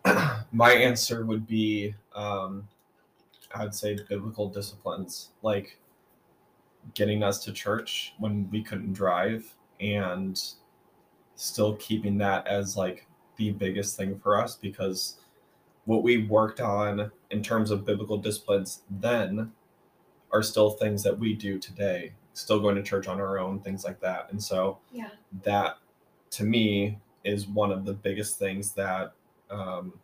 Yeah. 0.03 0.43
My 0.51 0.73
answer 0.73 1.25
would 1.25 1.47
be 1.47 1.95
um, 2.13 2.67
I 3.53 3.63
would 3.63 3.75
say 3.75 3.97
biblical 4.09 4.49
disciplines, 4.49 5.31
like 5.41 5.79
getting 6.93 7.23
us 7.23 7.43
to 7.43 7.51
church 7.51 8.13
when 8.19 8.49
we 8.51 8.61
couldn't 8.63 8.93
drive 8.93 9.55
and 9.79 10.41
still 11.35 11.75
keeping 11.77 12.17
that 12.19 12.47
as 12.47 12.77
like 12.77 13.07
the 13.37 13.51
biggest 13.51 13.97
thing 13.97 14.17
for 14.19 14.39
us 14.41 14.55
because 14.55 15.17
what 15.85 16.03
we 16.03 16.25
worked 16.27 16.61
on 16.61 17.11
in 17.31 17.43
terms 17.43 17.71
of 17.71 17.85
biblical 17.85 18.17
disciplines 18.17 18.83
then 18.89 19.51
are 20.31 20.43
still 20.43 20.71
things 20.71 21.03
that 21.03 21.17
we 21.17 21.33
do 21.33 21.59
today 21.59 22.13
still 22.33 22.59
going 22.59 22.75
to 22.75 22.83
church 22.83 23.07
on 23.07 23.19
our 23.19 23.39
own 23.39 23.59
things 23.59 23.83
like 23.83 23.99
that 23.99 24.29
and 24.31 24.41
so 24.41 24.79
Yeah. 24.91 25.09
that 25.43 25.77
to 26.31 26.43
me 26.43 26.99
is 27.23 27.47
one 27.47 27.71
of 27.71 27.83
the 27.85 27.93
biggest 27.93 28.37
things 28.39 28.71
that 28.73 29.13
um, 29.49 29.99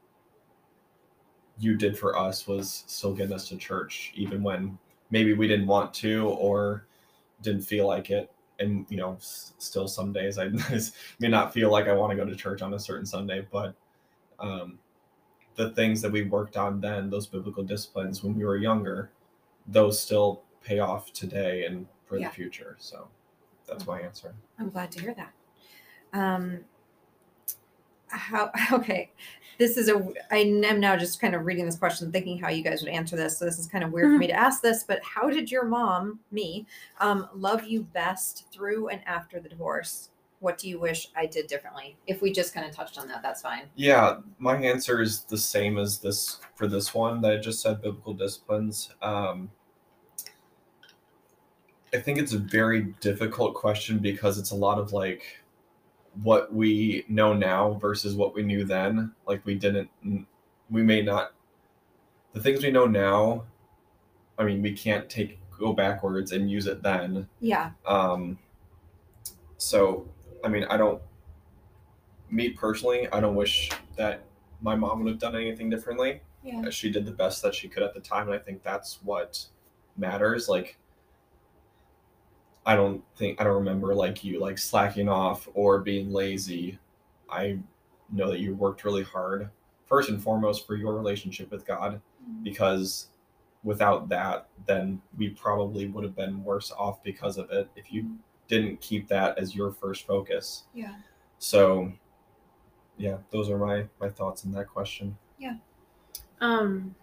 you 1.62 1.78
did 1.78 1.98
for 1.98 2.18
us 2.18 2.48
was 2.48 2.84
still 2.88 3.14
getting 3.14 3.34
us 3.34 3.48
to 3.48 3.56
church 3.56 4.12
even 4.16 4.42
when 4.44 4.78
maybe 5.12 5.34
we 5.34 5.48
didn't 5.48 5.68
want 5.68 5.94
to 5.94 6.28
or 6.30 6.88
didn't 7.42 7.62
feel 7.62 7.88
like 7.88 8.10
it 8.10 8.32
and 8.60 8.86
you 8.90 8.98
know 8.98 9.14
s- 9.16 9.54
still 9.60 9.88
some 9.88 10.12
days 10.12 10.38
i 10.40 10.50
may 11.20 11.28
not 11.28 11.54
feel 11.54 11.72
like 11.72 11.88
i 11.88 11.94
want 11.94 12.10
to 12.12 12.18
go 12.18 12.26
to 12.26 12.36
church 12.36 12.62
on 12.62 12.74
a 12.74 12.80
certain 12.80 13.06
sunday 13.06 13.46
but 13.52 13.76
um, 14.40 14.80
the 15.56 15.70
things 15.72 16.02
that 16.02 16.12
we 16.12 16.24
worked 16.24 16.58
on 16.58 16.82
then 16.82 17.10
those 17.10 17.28
biblical 17.28 17.64
disciplines 17.64 18.24
when 18.24 18.36
we 18.36 18.44
were 18.44 18.58
younger 18.58 19.12
those 19.68 20.00
still 20.02 20.42
pay 20.64 20.80
off 20.80 21.14
today 21.14 21.66
and 21.66 21.86
for 22.06 22.18
Yeah. 22.18 22.30
the 22.30 22.34
future 22.36 22.76
so 22.80 23.08
that's 23.68 23.86
my 23.86 24.02
answer 24.02 24.34
I'm 24.60 24.70
glad 24.70 24.92
to 24.94 25.02
hear 25.02 25.14
that. 25.16 25.32
Um, 26.14 26.66
how 28.12 28.52
okay, 28.74 29.12
this 29.58 29.78
is 29.78 29.90
a. 29.90 30.08
I 30.32 30.38
am 30.38 30.80
now 30.80 30.96
just 30.96 31.20
kind 31.20 31.36
of 31.36 31.46
reading 31.46 31.66
this 31.66 31.78
question, 31.78 32.12
thinking 32.12 32.38
how 32.38 32.50
you 32.50 32.64
guys 32.64 32.82
would 32.82 32.92
answer 32.92 33.16
this. 33.16 33.38
So 33.38 33.46
this 33.46 33.60
is 33.60 33.68
kind 33.68 33.84
of 33.84 33.92
weird 33.92 34.14
for 34.14 34.18
me 34.18 34.28
to 34.28 34.34
ask 34.34 34.62
this, 34.62 34.84
but 34.84 35.02
how 35.04 35.30
did 35.30 35.52
your 35.52 35.66
mom, 35.66 36.20
me, 36.32 36.66
um, 37.00 37.28
love 37.36 37.66
you 37.66 37.84
best 37.84 38.46
through 38.52 38.90
and 38.90 39.02
after 39.06 39.40
the 39.40 39.50
divorce? 39.50 40.10
What 40.40 40.58
do 40.58 40.68
you 40.68 40.80
wish 40.80 41.10
I 41.16 41.28
did 41.28 41.46
differently? 41.46 41.96
If 42.08 42.24
we 42.24 42.32
just 42.32 42.56
kind 42.56 42.68
of 42.68 42.76
touched 42.76 42.98
on 42.98 43.08
that, 43.10 43.22
that's 43.22 43.44
fine. 43.44 43.66
Yeah, 43.76 44.18
my 44.40 44.56
answer 44.56 45.00
is 45.00 45.22
the 45.26 45.38
same 45.38 45.78
as 45.78 46.00
this 46.00 46.40
for 46.56 46.66
this 46.66 46.96
one 46.96 47.22
that 47.22 47.32
I 47.32 47.38
just 47.38 47.62
said 47.62 47.84
biblical 47.84 48.16
disciplines. 48.16 48.90
Um, 49.04 49.52
I 51.94 52.00
think 52.00 52.18
it's 52.18 52.34
a 52.34 52.40
very 52.40 52.94
difficult 53.02 53.54
question 53.54 54.00
because 54.00 54.40
it's 54.40 54.52
a 54.52 54.56
lot 54.56 54.80
of 54.80 54.94
like 54.94 55.41
what 56.24 56.54
we 56.54 57.06
know 57.08 57.34
now 57.34 57.74
versus 57.82 58.16
what 58.16 58.34
we 58.36 58.44
knew 58.44 58.64
then. 58.66 59.14
Like 59.26 59.46
we 59.46 59.56
didn't, 59.56 59.90
we 60.70 60.84
may 60.84 61.02
not, 61.02 61.34
the 62.34 62.40
things 62.40 62.64
we 62.64 62.72
know 62.72 62.86
now, 62.86 63.44
I 64.38 64.44
mean, 64.44 64.62
we 64.62 64.74
can't 64.74 65.10
take, 65.10 65.40
go 65.58 65.74
backwards 65.74 66.32
and 66.32 66.50
use 66.50 66.66
it 66.66 66.82
then. 66.82 67.28
Yeah. 67.40 67.72
Um, 67.86 68.40
so, 69.58 70.08
I 70.44 70.48
mean, 70.48 70.66
I 70.66 70.78
don't, 70.78 71.02
me 72.30 72.50
personally, 72.50 73.08
I 73.12 73.20
don't 73.20 73.36
wish 73.36 73.70
that 73.96 74.24
my 74.62 74.76
mom 74.76 75.04
would 75.04 75.10
have 75.10 75.20
done 75.20 75.36
anything 75.36 75.70
differently. 75.70 76.22
Yeah. 76.44 76.70
She 76.70 76.90
did 76.90 77.06
the 77.06 77.12
best 77.12 77.44
that 77.44 77.54
she 77.54 77.68
could 77.68 77.84
at 77.84 77.94
the 77.94 78.00
time, 78.00 78.28
and 78.28 78.36
I 78.36 78.40
think 78.40 78.64
that's 78.64 79.00
what 79.04 79.46
matters. 79.98 80.50
Like, 80.50 80.78
I 82.66 82.76
don't 82.76 83.04
think 83.16 83.42
I 83.42 83.44
don't 83.44 83.56
remember 83.56 83.96
like 83.96 84.24
you 84.24 84.40
like 84.40 84.58
slacking 84.58 85.10
off 85.10 85.48
or 85.54 85.80
being 85.80 86.12
lazy. 86.12 86.78
I 87.30 87.60
know 88.12 88.30
that 88.30 88.40
you 88.40 88.56
worked 88.56 88.84
really 88.84 89.04
hard, 89.04 89.50
first 89.88 90.10
and 90.10 90.22
foremost, 90.22 90.68
for 90.68 90.76
your 90.76 90.94
relationship 90.94 91.52
with 91.52 91.66
God, 91.66 92.02
because 92.44 93.08
without 93.64 94.10
that, 94.10 94.48
then 94.66 95.02
we 95.18 95.30
probably 95.30 95.88
would 95.88 96.04
have 96.04 96.16
been 96.16 96.44
worse 96.44 96.72
off 96.72 97.04
because 97.04 97.38
of 97.38 97.50
it 97.52 97.70
if 97.76 97.92
you 97.92 98.18
didn't 98.48 98.82
keep 98.82 99.08
that 99.08 99.38
as 99.38 99.56
your 99.56 99.72
first 99.72 100.06
focus. 100.06 100.64
Yeah. 100.74 100.96
So, 101.40 101.92
yeah, 102.98 103.18
those 103.32 103.50
are 103.50 103.58
my 103.58 103.88
my 104.00 104.10
thoughts 104.10 104.46
on 104.46 104.52
that 104.52 104.68
question. 104.68 105.18
Yeah. 105.40 105.56
Um, 106.42 106.96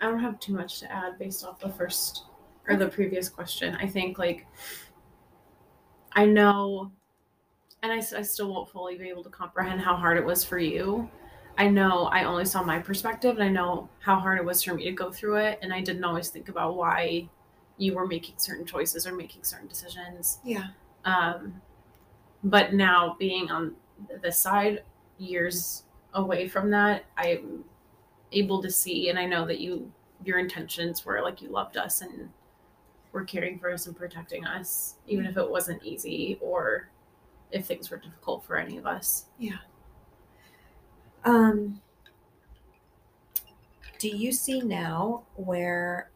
I 0.00 0.06
don't 0.06 0.20
have 0.20 0.40
too 0.40 0.52
much 0.52 0.80
to 0.80 0.92
add 0.92 1.18
based 1.18 1.44
off 1.44 1.60
the 1.60 1.70
first 1.70 2.24
or 2.68 2.76
the 2.76 2.88
previous 2.88 3.28
question. 3.28 3.76
I 3.80 3.86
think 3.86 4.18
like 4.18 4.46
I 6.12 6.26
know, 6.26 6.90
and 7.82 7.92
I, 7.92 7.96
I 7.96 8.22
still 8.22 8.52
won't 8.52 8.70
fully 8.70 8.96
be 8.96 9.08
able 9.08 9.24
to 9.24 9.30
comprehend 9.30 9.80
how 9.80 9.96
hard 9.96 10.18
it 10.18 10.24
was 10.24 10.44
for 10.44 10.58
you. 10.58 11.08
I 11.58 11.68
know 11.68 12.04
I 12.04 12.24
only 12.24 12.44
saw 12.44 12.62
my 12.62 12.78
perspective, 12.78 13.34
and 13.36 13.44
I 13.44 13.48
know 13.48 13.88
how 14.00 14.18
hard 14.18 14.38
it 14.38 14.44
was 14.44 14.62
for 14.62 14.74
me 14.74 14.84
to 14.84 14.92
go 14.92 15.10
through 15.10 15.36
it, 15.36 15.58
and 15.62 15.72
I 15.72 15.80
didn't 15.80 16.04
always 16.04 16.28
think 16.28 16.48
about 16.48 16.76
why 16.76 17.28
you 17.78 17.94
were 17.94 18.06
making 18.06 18.34
certain 18.38 18.64
choices 18.64 19.06
or 19.06 19.14
making 19.14 19.44
certain 19.44 19.68
decisions. 19.68 20.38
Yeah. 20.44 20.68
Um, 21.04 21.60
but 22.44 22.74
now 22.74 23.16
being 23.18 23.50
on 23.50 23.74
the 24.22 24.32
side, 24.32 24.82
years 25.18 25.84
away 26.14 26.48
from 26.48 26.70
that, 26.70 27.04
I'm 27.16 27.64
able 28.32 28.62
to 28.62 28.70
see, 28.70 29.08
and 29.08 29.18
I 29.18 29.26
know 29.26 29.46
that 29.46 29.60
you, 29.60 29.92
your 30.24 30.38
intentions 30.38 31.04
were 31.04 31.20
like 31.20 31.42
you 31.42 31.48
loved 31.48 31.76
us 31.76 32.00
and 32.00 32.30
were 33.12 33.24
caring 33.24 33.58
for 33.58 33.70
us 33.70 33.86
and 33.86 33.96
protecting 33.96 34.46
us, 34.46 34.96
even 35.06 35.26
if 35.26 35.36
it 35.36 35.50
wasn't 35.50 35.82
easy 35.84 36.38
or 36.40 36.88
if 37.50 37.66
things 37.66 37.90
were 37.90 37.98
difficult 37.98 38.44
for 38.44 38.56
any 38.56 38.78
of 38.78 38.86
us. 38.86 39.26
Yeah. 39.38 39.58
Um, 41.24 41.80
do 43.98 44.08
you 44.08 44.32
see 44.32 44.60
now 44.60 45.22
where 45.36 46.10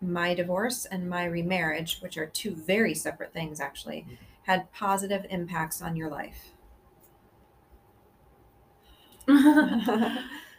my 0.00 0.34
divorce 0.34 0.86
and 0.86 1.08
my 1.08 1.24
remarriage, 1.24 1.98
which 2.00 2.16
are 2.16 2.26
two 2.26 2.54
very 2.54 2.94
separate 2.94 3.32
things 3.32 3.60
actually, 3.60 4.06
had 4.44 4.72
positive 4.72 5.26
impacts 5.28 5.82
on 5.82 5.96
your 5.96 6.08
life? 6.08 6.52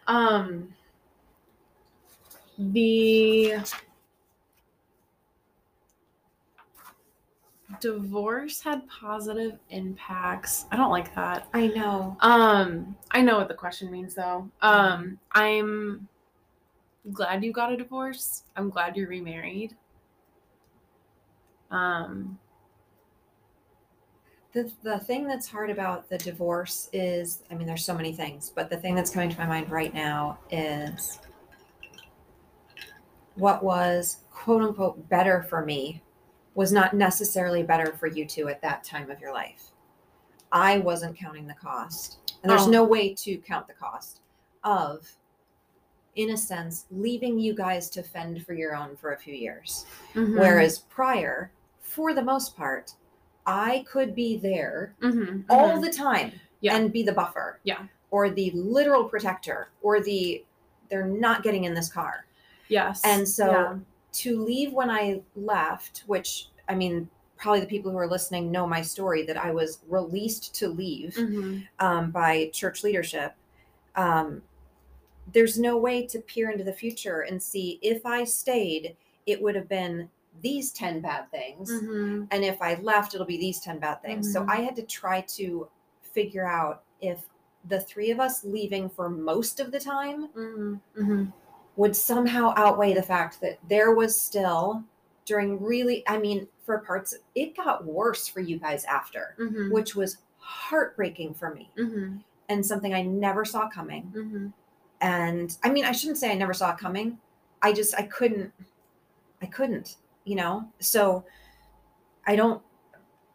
um, 0.08 0.74
the 2.58 3.56
divorce 7.82 8.62
had 8.62 8.88
positive 8.88 9.60
impacts. 9.70 10.66
I 10.72 10.78
don't 10.78 10.92
like 10.92 11.14
that. 11.16 11.48
I 11.54 11.68
know. 11.68 12.18
Um, 12.22 12.96
I 13.12 13.22
know 13.22 13.38
what 13.38 13.48
the 13.48 13.54
question 13.54 13.92
means 13.92 14.16
though. 14.16 14.50
Um, 14.62 15.20
I'm 15.32 16.08
glad 17.12 17.44
you 17.44 17.52
got 17.52 17.72
a 17.72 17.78
divorce. 17.78 18.44
I'm 18.56 18.70
glad 18.70 18.96
you're 18.96 19.10
remarried. 19.10 19.76
Um, 21.72 22.40
The, 24.54 24.72
the 24.82 24.98
thing 24.98 25.28
that's 25.28 25.48
hard 25.48 25.70
about 25.70 26.10
the 26.10 26.18
divorce 26.18 26.90
is 26.92 27.44
I 27.52 27.54
mean, 27.54 27.68
there's 27.68 27.86
so 27.86 27.94
many 27.94 28.12
things, 28.14 28.52
but 28.56 28.72
the 28.72 28.78
thing 28.78 28.96
that's 28.96 29.12
coming 29.12 29.30
to 29.30 29.38
my 29.38 29.46
mind 29.46 29.70
right 29.70 29.94
now 29.94 30.40
is 30.50 31.20
what 33.36 33.64
was 33.64 34.20
quote 34.32 34.64
unquote 34.64 35.08
better 35.10 35.44
for 35.44 35.64
me 35.64 36.02
was 36.58 36.72
not 36.72 36.96
necessarily 36.96 37.62
better 37.62 37.94
for 37.94 38.08
you 38.08 38.26
two 38.26 38.48
at 38.50 38.60
that 38.64 38.84
time 38.84 39.12
of 39.12 39.20
your 39.22 39.32
life. 39.32 39.66
I 40.52 40.80
wasn't 40.80 41.16
counting 41.16 41.46
the 41.46 41.54
cost, 41.54 42.18
and 42.42 42.50
there's 42.50 42.64
Oh. 42.66 42.72
no 42.72 42.84
way 42.84 43.14
to 43.14 43.38
count 43.38 43.68
the 43.68 43.74
cost 43.76 44.22
of, 44.64 45.08
in 46.16 46.32
a 46.32 46.38
sense, 46.38 46.88
leaving 46.90 47.38
you 47.38 47.54
guys 47.54 47.92
to 47.92 48.02
fend 48.02 48.44
for 48.44 48.54
your 48.56 48.76
own 48.76 48.96
for 48.98 49.12
a 49.14 49.18
few 49.20 49.36
years. 49.36 49.86
mhm, 50.16 50.36
Whereas 50.40 50.80
prior, 50.80 51.52
for 51.80 52.16
the 52.16 52.24
most 52.24 52.58
part, 52.58 52.96
I 53.46 53.86
could 53.88 54.16
be 54.16 54.38
there 54.38 54.96
mhm, 55.00 55.44
all 55.50 55.78
mhm. 55.78 55.82
the 55.84 55.94
time 55.94 56.32
Yeah. 56.62 56.76
and 56.76 56.92
be 56.92 57.04
the 57.04 57.12
buffer. 57.14 57.60
Yeah. 57.66 57.84
Or 58.10 58.32
the 58.32 58.50
literal 58.56 59.04
protector 59.04 59.70
or 59.84 60.00
the 60.02 60.44
they're 60.90 61.06
not 61.06 61.44
getting 61.44 61.66
in 61.66 61.76
this 61.76 61.92
car. 61.92 62.26
yes, 62.68 63.02
And 63.06 63.28
so 63.30 63.52
yeah. 63.52 63.78
To 64.18 64.44
leave 64.44 64.74
when 64.74 64.90
I 64.90 65.22
left, 65.36 66.04
which 66.08 66.50
I 66.70 66.76
mean, 66.76 67.10
probably 67.38 67.62
the 67.62 67.68
people 67.68 67.92
who 67.92 67.98
are 67.98 68.08
listening 68.10 68.52
know 68.52 68.66
my 68.68 68.82
story 68.82 69.24
that 69.24 69.38
I 69.38 69.52
was 69.52 69.80
released 69.88 70.56
to 70.56 70.68
leave 70.68 71.16
Mhm. 71.16 71.68
um, 71.80 72.12
by 72.12 72.50
church 72.52 72.84
leadership. 72.84 73.36
Um, 73.96 74.42
there's 75.32 75.60
no 75.60 75.78
way 75.78 76.06
to 76.08 76.20
peer 76.20 76.50
into 76.50 76.64
the 76.64 76.74
future 76.74 77.22
and 77.22 77.42
see 77.42 77.80
if 77.82 78.06
I 78.06 78.24
stayed, 78.24 78.96
it 79.26 79.42
would 79.42 79.56
have 79.56 79.70
been 79.70 80.10
these 80.42 80.72
10 80.72 81.00
bad 81.02 81.30
things. 81.32 81.70
Mhm. 81.72 82.28
And 82.32 82.44
if 82.44 82.62
I 82.62 82.76
left, 82.76 83.14
it'll 83.14 83.26
be 83.26 83.38
these 83.38 83.60
10 83.60 83.80
bad 83.80 84.02
things. 84.02 84.32
So 84.34 84.42
Mhm. 84.42 84.50
I 84.50 84.56
had 84.62 84.76
to 84.78 84.84
try 84.84 85.22
to 85.22 85.68
figure 86.02 86.46
out 86.48 86.84
if 87.02 87.28
the 87.68 87.82
three 87.82 88.10
of 88.12 88.20
us 88.20 88.44
leaving 88.44 88.90
for 88.90 89.10
most 89.10 89.60
of 89.60 89.72
the 89.72 89.80
time 89.80 90.28
Mhm. 90.30 90.80
Mhm. 90.96 91.34
Would 91.78 91.96
somehow 91.96 92.54
outweigh 92.58 92.94
the 92.94 93.02
fact 93.04 93.40
that 93.42 93.58
there 93.70 93.94
was 93.96 94.20
still 94.20 94.84
during 95.26 95.62
really, 95.62 96.04
I 96.08 96.18
mean, 96.18 96.48
for 96.66 96.80
parts, 96.80 97.16
it 97.36 97.56
got 97.56 97.86
worse 97.86 98.28
for 98.28 98.40
you 98.42 98.58
guys 98.60 98.84
after, 98.86 99.36
Mm-hmm. 99.40 99.72
which 99.72 99.96
was 99.96 100.18
heartbreaking 100.40 101.34
for 101.34 101.54
me 101.54 101.70
Mm-hmm. 101.78 102.18
and 102.50 102.66
something 102.66 102.94
I 102.94 103.02
never 103.04 103.46
saw 103.46 103.70
coming. 103.70 104.12
Mm-hmm. 104.16 104.48
And 105.02 105.58
I 105.64 105.70
mean, 105.70 105.86
I 105.86 105.92
shouldn't 105.92 106.18
say 106.18 106.32
I 106.32 106.36
never 106.36 106.54
saw 106.54 106.72
it 106.72 106.78
coming. 106.78 107.18
I 107.62 107.72
just, 107.74 107.94
I 107.96 108.04
couldn't, 108.04 108.52
I 109.42 109.46
couldn't, 109.46 109.98
you 110.26 110.36
know? 110.36 110.68
So 110.80 111.24
I 112.26 112.36
don't, 112.36 112.62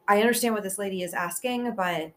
I 0.08 0.20
understand 0.20 0.54
what 0.54 0.64
this 0.64 0.78
lady 0.78 1.02
is 1.02 1.14
asking, 1.14 1.74
but 1.76 2.10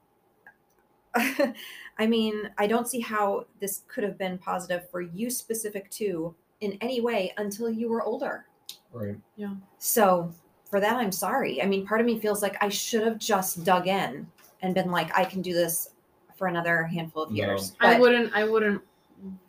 I 1.98 2.08
mean, 2.08 2.50
I 2.58 2.68
don't 2.68 2.88
see 2.88 3.00
how 3.00 3.46
this 3.60 3.84
could 3.88 4.04
have 4.04 4.18
been 4.18 4.38
positive 4.38 4.90
for 4.90 5.02
you 5.02 5.30
specific 5.30 5.90
to 5.92 6.36
in 6.62 6.78
any 6.82 7.02
way 7.02 7.34
until 7.38 7.70
you 7.70 7.90
were 7.90 8.04
older. 8.04 8.46
Right. 8.92 9.16
Yeah. 9.36 9.54
So 9.78 10.32
for 10.70 10.80
that, 10.80 10.96
I'm 10.98 11.12
sorry. 11.12 11.62
I 11.62 11.66
mean, 11.66 11.86
part 11.86 12.02
of 12.02 12.08
me 12.08 12.20
feels 12.20 12.42
like 12.42 12.62
I 12.62 12.70
should 12.70 13.04
have 13.04 13.18
just 13.18 13.64
dug 13.64 13.88
in 13.88 14.28
and 14.62 14.74
been 14.74 14.92
like, 14.92 15.18
I 15.18 15.26
can 15.26 15.42
do 15.42 15.54
this 15.54 15.92
for 16.36 16.48
another 16.48 16.84
handful 16.84 17.24
of 17.24 17.32
No. 17.32 17.38
years. 17.38 17.74
I 17.80 18.00
wouldn't. 18.00 18.34
I 18.34 18.44
wouldn't 18.44 18.82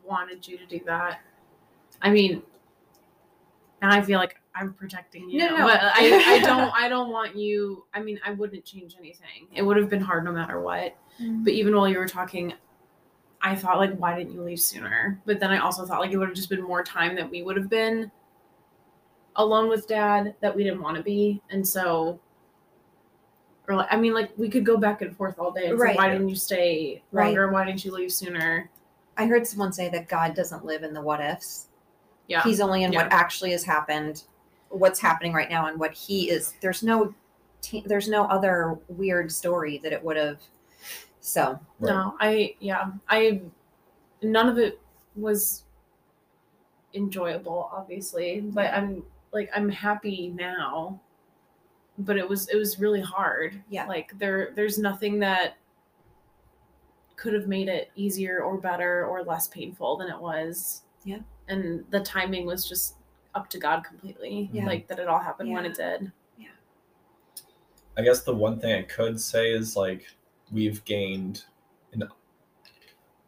wanted 0.05 0.47
you 0.47 0.57
to 0.59 0.67
do 0.67 0.81
that. 0.87 1.21
I 2.03 2.11
mean, 2.11 2.43
and 3.83 3.93
I 3.93 4.03
feel 4.03 4.19
like 4.19 4.41
I'm 4.59 4.73
protecting 4.73 5.29
you. 5.29 5.39
No, 5.39 5.51
no, 5.51 5.57
no. 5.59 5.67
But 5.67 5.81
I, 5.83 6.23
I 6.35 6.39
don't. 6.41 6.73
I 6.75 6.89
don't 6.89 7.11
want 7.11 7.37
you. 7.37 7.85
I 7.95 8.01
mean, 8.01 8.19
I 8.25 8.31
wouldn't 8.33 8.65
change 8.65 8.97
anything. 8.99 9.47
It 9.55 9.63
would 9.63 9.77
have 9.77 9.91
been 9.91 10.01
hard 10.01 10.25
no 10.25 10.33
matter 10.33 10.61
what. 10.61 10.97
Mm-hmm. 11.21 11.45
But 11.45 11.53
even 11.53 11.77
while 11.77 11.89
you 11.89 11.99
were 11.99 12.09
talking, 12.09 12.55
I 13.43 13.55
thought 13.55 13.79
like, 13.79 13.97
why 13.99 14.17
didn't 14.17 14.33
you 14.33 14.43
leave 14.43 14.61
sooner? 14.61 15.21
But 15.27 15.41
then 15.41 15.51
I 15.51 15.59
also 15.59 15.85
thought 15.85 16.01
like 16.01 16.11
it 16.11 16.17
would 16.17 16.29
have 16.29 16.37
just 16.37 16.49
been 16.49 16.63
more 16.63 16.83
time 16.83 17.15
that 17.17 17.31
we 17.31 17.43
would 17.43 17.57
have 17.57 17.69
been 17.69 18.11
alone 19.37 19.69
with 19.69 19.87
dad 19.87 20.35
that 20.41 20.57
we 20.57 20.65
didn't 20.65 20.81
want 20.81 20.97
to 20.97 21.03
be, 21.03 21.43
and 21.51 21.67
so. 21.67 22.19
Or 23.69 23.75
like, 23.75 23.89
I 23.91 23.97
mean, 23.97 24.15
like 24.15 24.31
we 24.39 24.49
could 24.49 24.65
go 24.65 24.77
back 24.77 25.03
and 25.03 25.15
forth 25.17 25.39
all 25.39 25.51
day. 25.51 25.67
It's 25.67 25.81
Right. 25.81 25.97
like, 25.97 25.99
why 25.99 26.09
didn't 26.13 26.29
you 26.29 26.37
stay 26.37 27.03
Right. 27.11 27.27
longer? 27.27 27.51
Why 27.51 27.65
didn't 27.65 27.85
you 27.85 27.91
leave 27.93 28.13
sooner? 28.13 28.71
I 29.17 29.27
heard 29.27 29.47
someone 29.47 29.73
say 29.73 29.89
that 29.89 30.09
God 30.09 30.35
doesn't 30.35 30.65
live 30.65 30.83
in 30.85 30.95
the 30.95 31.01
what 31.03 31.21
ifs. 31.21 31.67
Yeah. 32.29 32.43
He's 32.43 32.61
only 32.61 32.85
in 32.85 32.93
what 32.93 33.09
actually 33.13 33.51
has 33.53 33.65
happened, 33.65 34.23
what's 34.77 35.01
happening 35.01 35.33
right 35.33 35.51
now, 35.51 35.67
and 35.67 35.79
what 35.79 35.93
he 35.93 36.31
is. 36.31 36.55
There's 36.61 36.83
no, 36.83 37.15
t- 37.61 37.85
there's 37.87 38.09
no 38.09 38.25
other 38.25 38.79
weird 38.89 39.31
story 39.33 39.79
that 39.83 39.93
it 39.93 40.03
would 40.03 40.17
have. 40.17 40.41
So 41.21 41.59
Right. 41.81 41.93
No, 41.93 42.17
I 42.21 42.55
yeah, 42.61 42.93
I 43.09 43.43
none 44.23 44.49
of 44.49 44.59
it 44.59 44.81
was 45.17 45.65
enjoyable, 46.95 47.69
obviously, 47.73 48.41
but 48.41 48.73
I'm 48.73 49.03
like 49.33 49.51
I'm 49.55 49.69
happy 49.69 50.33
now. 50.35 51.01
But 51.99 52.17
it 52.19 52.29
was 52.29 52.49
it 52.49 52.57
was 52.57 52.79
really 52.79 53.01
hard. 53.01 53.61
Yeah. 53.71 53.87
Like 53.87 54.17
there 54.19 54.53
there's 54.55 54.79
nothing 54.79 55.19
that 55.21 55.57
could 57.17 57.33
have 57.33 57.49
made 57.49 57.69
it 57.69 57.91
easier 57.97 58.41
or 58.43 58.59
better 58.59 59.07
or 59.07 59.23
less 59.23 59.49
painful 59.49 59.97
than 59.97 60.09
it 60.09 60.21
was. 60.21 60.83
Yeah. 61.05 61.21
And 61.49 61.85
the 61.91 62.01
timing 62.01 62.47
was 62.47 62.69
just 62.69 62.96
up 63.37 63.49
to 63.51 63.59
God 63.59 63.85
completely. 63.85 64.49
Yeah. 64.53 64.67
Like 64.67 64.89
that 64.89 64.99
it 64.99 65.07
all 65.07 65.21
happened 65.21 65.53
when 65.53 65.67
it 65.67 65.77
did. 65.77 66.11
Yeah. 66.39 66.49
I 67.97 68.03
guess 68.03 68.23
the 68.23 68.35
one 68.35 68.59
thing 68.59 68.73
I 68.73 68.83
could 68.83 69.21
say 69.21 69.53
is 69.53 69.77
like 69.77 70.07
we've 70.51 70.85
gained 70.85 71.45
an, 71.93 72.09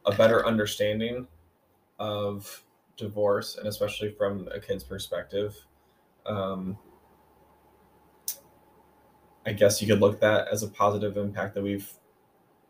a 0.07 0.13
better 0.15 0.45
understanding 0.47 1.27
of 1.99 2.65
divorce, 2.97 3.57
and 3.59 3.67
especially 3.69 4.11
from 4.11 4.49
a 4.53 4.59
kid's 4.59 4.83
perspective. 4.83 5.55
Um, 6.27 6.77
I 9.47 9.53
guess 9.53 9.81
you 9.81 9.89
could 9.89 10.01
look 10.01 10.15
at 10.15 10.21
that 10.21 10.49
as 10.49 10.63
a 10.63 10.69
positive 10.69 11.17
impact 11.17 11.55
that 11.55 11.63
we've 11.63 11.91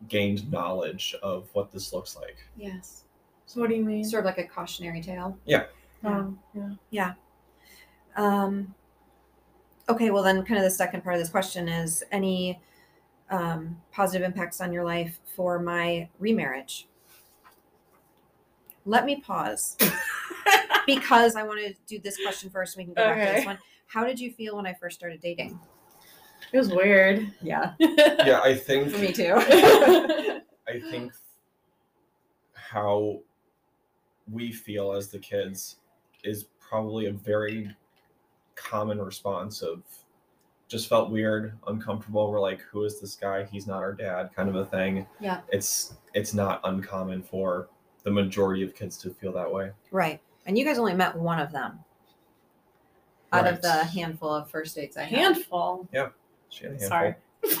gained 0.07 0.49
knowledge 0.51 1.15
of 1.21 1.49
what 1.53 1.71
this 1.71 1.91
looks 1.91 2.15
like. 2.15 2.37
yes, 2.55 3.03
So 3.45 3.59
what 3.59 3.69
do 3.69 3.75
you 3.75 3.83
mean? 3.83 4.03
sort 4.05 4.21
of 4.21 4.25
like 4.25 4.37
a 4.37 4.47
cautionary 4.47 5.01
tale. 5.01 5.37
Yeah. 5.45 5.65
Um, 6.05 6.39
yeah. 6.55 6.69
yeah. 6.89 7.13
Um, 8.15 8.73
okay, 9.87 10.11
well 10.11 10.23
then, 10.23 10.43
kind 10.43 10.57
of 10.57 10.63
the 10.63 10.71
second 10.71 11.03
part 11.03 11.15
of 11.15 11.21
this 11.21 11.29
question 11.29 11.67
is 11.67 12.03
any 12.11 12.61
um, 13.29 13.77
positive 13.91 14.25
impacts 14.25 14.61
on 14.61 14.73
your 14.73 14.83
life 14.83 15.19
for 15.35 15.59
my 15.59 16.09
remarriage. 16.19 16.87
Let 18.85 19.05
me 19.05 19.21
pause 19.21 19.77
because 20.87 21.35
I 21.35 21.43
want 21.43 21.59
to 21.59 21.73
do 21.87 21.99
this 21.99 22.17
question 22.23 22.49
first. 22.49 22.75
We 22.77 22.85
can 22.85 22.93
go 22.93 23.03
back 23.03 23.27
to 23.27 23.33
this 23.35 23.45
one. 23.45 23.59
How 23.87 24.05
did 24.05 24.19
you 24.19 24.31
feel 24.31 24.55
when 24.55 24.65
I 24.65 24.73
first 24.73 24.97
started 24.97 25.21
dating? 25.21 25.59
It 26.51 26.57
was 26.57 26.69
weird. 26.69 27.31
Yeah, 27.41 27.73
Yeah, 27.79 28.41
I 28.43 28.55
think 28.57 28.91
for 28.91 28.97
me 28.97 29.11
too. 29.11 29.33
I 29.37 30.79
think 30.91 31.13
how 32.53 33.19
we 34.31 34.51
feel 34.51 34.93
as 34.93 35.09
the 35.09 35.19
kids 35.19 35.77
is 36.23 36.45
probably 36.59 37.07
a 37.07 37.11
very 37.11 37.75
common 38.63 39.01
response 39.01 39.61
of 39.61 39.83
just 40.67 40.87
felt 40.87 41.09
weird, 41.09 41.57
uncomfortable. 41.67 42.29
We're 42.29 42.39
like, 42.39 42.61
who 42.61 42.83
is 42.83 43.01
this 43.01 43.15
guy? 43.15 43.45
He's 43.51 43.65
not 43.65 43.77
our 43.77 43.93
dad, 43.93 44.29
kind 44.35 44.49
of 44.49 44.55
a 44.55 44.65
thing. 44.65 45.07
Yeah. 45.19 45.41
It's 45.49 45.95
it's 46.13 46.33
not 46.33 46.61
uncommon 46.63 47.23
for 47.23 47.69
the 48.03 48.11
majority 48.11 48.63
of 48.63 48.75
kids 48.75 48.97
to 48.97 49.09
feel 49.09 49.31
that 49.33 49.51
way. 49.51 49.71
right, 49.91 50.21
and 50.45 50.57
you 50.57 50.63
guys 50.65 50.77
only 50.77 50.93
met 50.93 51.15
one 51.15 51.39
of 51.39 51.51
them 51.51 51.79
out 53.31 53.45
of 53.45 53.61
the 53.61 53.83
handful 53.83 54.33
of 54.33 54.49
first 54.49 54.75
dates 54.75 54.97
I 54.97 55.03
had. 55.03 55.19
Handful. 55.19 55.87
She 56.49 56.63
had 56.63 56.73
a 56.73 56.75
handful. 56.75 56.87
Sorry. 56.87 57.15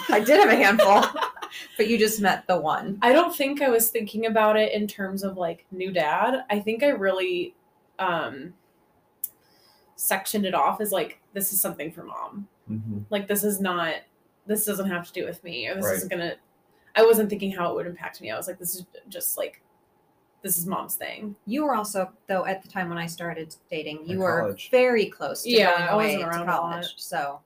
I 0.09 0.19
did 0.19 0.39
have 0.39 0.49
a 0.49 0.55
handful, 0.55 1.03
but 1.77 1.87
you 1.87 1.97
just 1.97 2.21
met 2.21 2.45
the 2.47 2.59
one. 2.59 2.97
I 3.01 3.11
don't 3.11 3.35
think 3.35 3.61
I 3.61 3.69
was 3.69 3.89
thinking 3.89 4.25
about 4.25 4.57
it 4.57 4.73
in 4.73 4.87
terms 4.87 5.23
of 5.23 5.37
like 5.37 5.65
new 5.71 5.91
dad. 5.91 6.43
I 6.49 6.59
think 6.59 6.83
I 6.83 6.89
really 6.89 7.55
um 7.99 8.53
sectioned 9.99 10.45
it 10.45 10.53
off 10.55 10.79
as 10.79 10.91
like 10.93 11.19
this 11.33 11.51
is 11.51 11.59
something 11.61 11.91
for 11.91 12.03
mom. 12.03 12.47
Mhm. 12.71 13.03
Like 13.09 13.27
this 13.27 13.43
is 13.43 13.59
not 13.59 13.95
this 14.47 14.63
doesn't 14.65 14.89
have 14.89 15.05
to 15.07 15.13
do 15.13 15.25
with 15.25 15.43
me 15.43 15.67
or 15.67 15.75
this 15.75 15.85
Right. 15.85 15.95
isn't 15.97 16.09
gonna 16.09 16.35
I 16.95 17.03
wasn't 17.05 17.29
thinking 17.29 17.51
how 17.51 17.69
it 17.71 17.75
would 17.75 17.85
impact 17.85 18.19
me. 18.21 18.31
I 18.31 18.37
was 18.37 18.47
like, 18.47 18.57
this 18.59 18.75
is 18.75 18.85
just 19.09 19.37
like 19.37 19.61
this 20.41 20.57
is 20.57 20.65
mom's 20.65 20.95
thing. 20.95 21.35
You 21.45 21.65
were 21.65 21.75
also, 21.75 22.13
though, 22.27 22.45
at 22.45 22.63
the 22.63 22.69
time 22.69 22.87
when 22.87 22.97
I 22.97 23.05
started 23.07 23.53
dating, 23.69 24.07
you 24.07 24.19
were 24.19 24.55
very 24.71 25.05
close 25.07 25.43
to 25.43 25.49
Yeah, 25.49 25.71
going 25.77 25.89
I 25.89 25.95
wasn't 25.95 26.15
away 26.15 26.23
to 26.23 26.29
around 26.29 26.47
a 26.47 26.51
lot. 26.51 26.61
college. 26.71 26.93
So, 26.95 27.41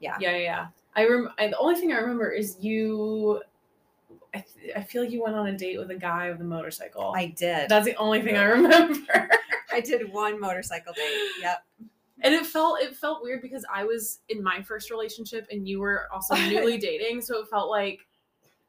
yeah. 0.00 0.16
Yeah, 0.18 0.30
yeah. 0.30 0.38
yeah. 0.38 0.66
I 0.96 1.06
rem 1.06 1.28
I, 1.38 1.48
the 1.48 1.58
only 1.58 1.74
thing 1.78 1.92
I 1.92 1.96
remember 1.98 2.30
is 2.30 2.56
you 2.58 3.42
I, 4.34 4.38
th- 4.60 4.74
I 4.76 4.82
feel 4.82 5.02
like 5.02 5.12
you 5.12 5.22
went 5.22 5.36
on 5.36 5.46
a 5.48 5.56
date 5.58 5.78
with 5.78 5.90
a 5.90 5.94
guy 5.94 6.30
with 6.30 6.40
a 6.40 6.44
motorcycle. 6.44 7.12
I 7.14 7.26
did. 7.26 7.68
That's 7.68 7.84
the 7.84 7.96
only 7.96 8.22
thing 8.22 8.36
I 8.38 8.44
remember. 8.44 9.28
I 9.76 9.80
did 9.80 10.12
one 10.12 10.40
motorcycle 10.40 10.92
date. 10.94 11.18
Yep. 11.42 11.58
and 12.22 12.34
it 12.34 12.46
felt 12.46 12.80
it 12.80 12.96
felt 12.96 13.22
weird 13.22 13.42
because 13.42 13.64
I 13.72 13.84
was 13.84 14.20
in 14.28 14.42
my 14.42 14.62
first 14.62 14.90
relationship 14.90 15.46
and 15.50 15.68
you 15.68 15.80
were 15.80 16.08
also 16.12 16.34
newly 16.52 16.78
dating, 16.78 17.20
so 17.20 17.40
it 17.40 17.48
felt 17.48 17.68
like 17.70 18.00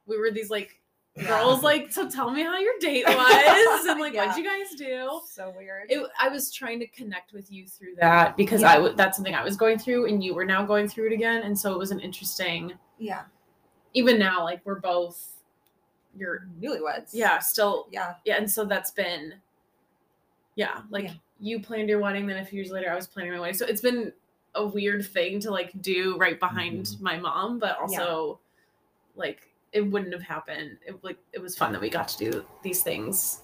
we 0.06 0.18
were 0.18 0.32
these 0.32 0.50
like 0.50 0.80
girls 1.26 1.64
like 1.64 1.92
so 1.92 2.08
tell 2.08 2.30
me 2.30 2.44
how 2.44 2.60
your 2.60 2.74
date 2.80 3.04
was 3.08 3.86
and 3.88 4.00
like 4.00 4.14
Yeah. 4.14 4.28
what'd 4.28 4.38
you 4.44 4.48
guys 4.48 4.76
do 4.78 5.20
So 5.28 5.52
weird. 5.58 5.90
it, 5.90 6.08
i 6.22 6.30
was 6.30 6.52
trying 6.54 6.80
to 6.80 6.86
connect 6.90 7.34
with 7.34 7.52
you 7.52 7.66
through 7.66 7.96
that 8.00 8.38
because 8.38 8.62
i 8.62 8.76
w- 8.76 8.96
that's 8.96 9.18
something 9.18 9.34
i 9.34 9.44
was 9.44 9.56
going 9.58 9.80
through 9.80 10.06
and 10.10 10.24
you 10.24 10.36
were 10.36 10.46
now 10.46 10.64
going 10.64 10.88
through 10.88 11.08
it 11.08 11.14
again 11.14 11.42
and 11.42 11.58
so 11.58 11.74
it 11.74 11.80
was 11.80 11.90
an 11.90 12.00
interesting 12.02 12.72
yeah. 13.00 13.24
even 13.96 14.20
now 14.20 14.44
like 14.44 14.62
we're 14.64 14.80
both 14.80 15.42
you're 16.16 16.48
Newlyweds. 16.62 17.10
yeah 17.14 17.40
still 17.40 17.88
Yeah. 17.92 18.14
yeah 18.24 18.36
and 18.38 18.50
so 18.50 18.64
that's 18.64 18.92
been 18.92 19.34
yeah 20.58 20.82
like 20.90 21.06
Yeah. 21.06 21.14
you 21.40 21.60
planned 21.62 21.88
your 21.88 22.00
wedding 22.00 22.28
then 22.28 22.38
a 22.38 22.46
few 22.46 22.58
years 22.58 22.72
later 22.72 22.92
i 22.92 22.96
was 22.96 23.08
planning 23.08 23.32
my 23.32 23.40
wedding 23.40 23.56
so 23.56 23.66
it's 23.66 23.80
been 23.82 24.12
a 24.56 24.66
weird 24.66 25.06
thing 25.06 25.40
to 25.42 25.52
like 25.52 25.72
do 25.82 26.18
right 26.18 26.38
behind 26.40 26.86
Mhm. 26.88 27.00
my 27.02 27.18
mom 27.18 27.60
but 27.60 27.78
also 27.80 28.40
like 29.16 29.48
it 29.72 29.82
wouldn't 29.82 30.12
have 30.14 30.24
happened 30.24 30.78
it 30.86 31.02
like 31.04 31.18
it 31.32 31.40
was 31.42 31.56
fun 31.58 31.72
that 31.72 31.80
we 31.82 31.90
got 31.90 32.08
to 32.10 32.18
do 32.32 32.46
these 32.64 32.82
things 32.84 33.42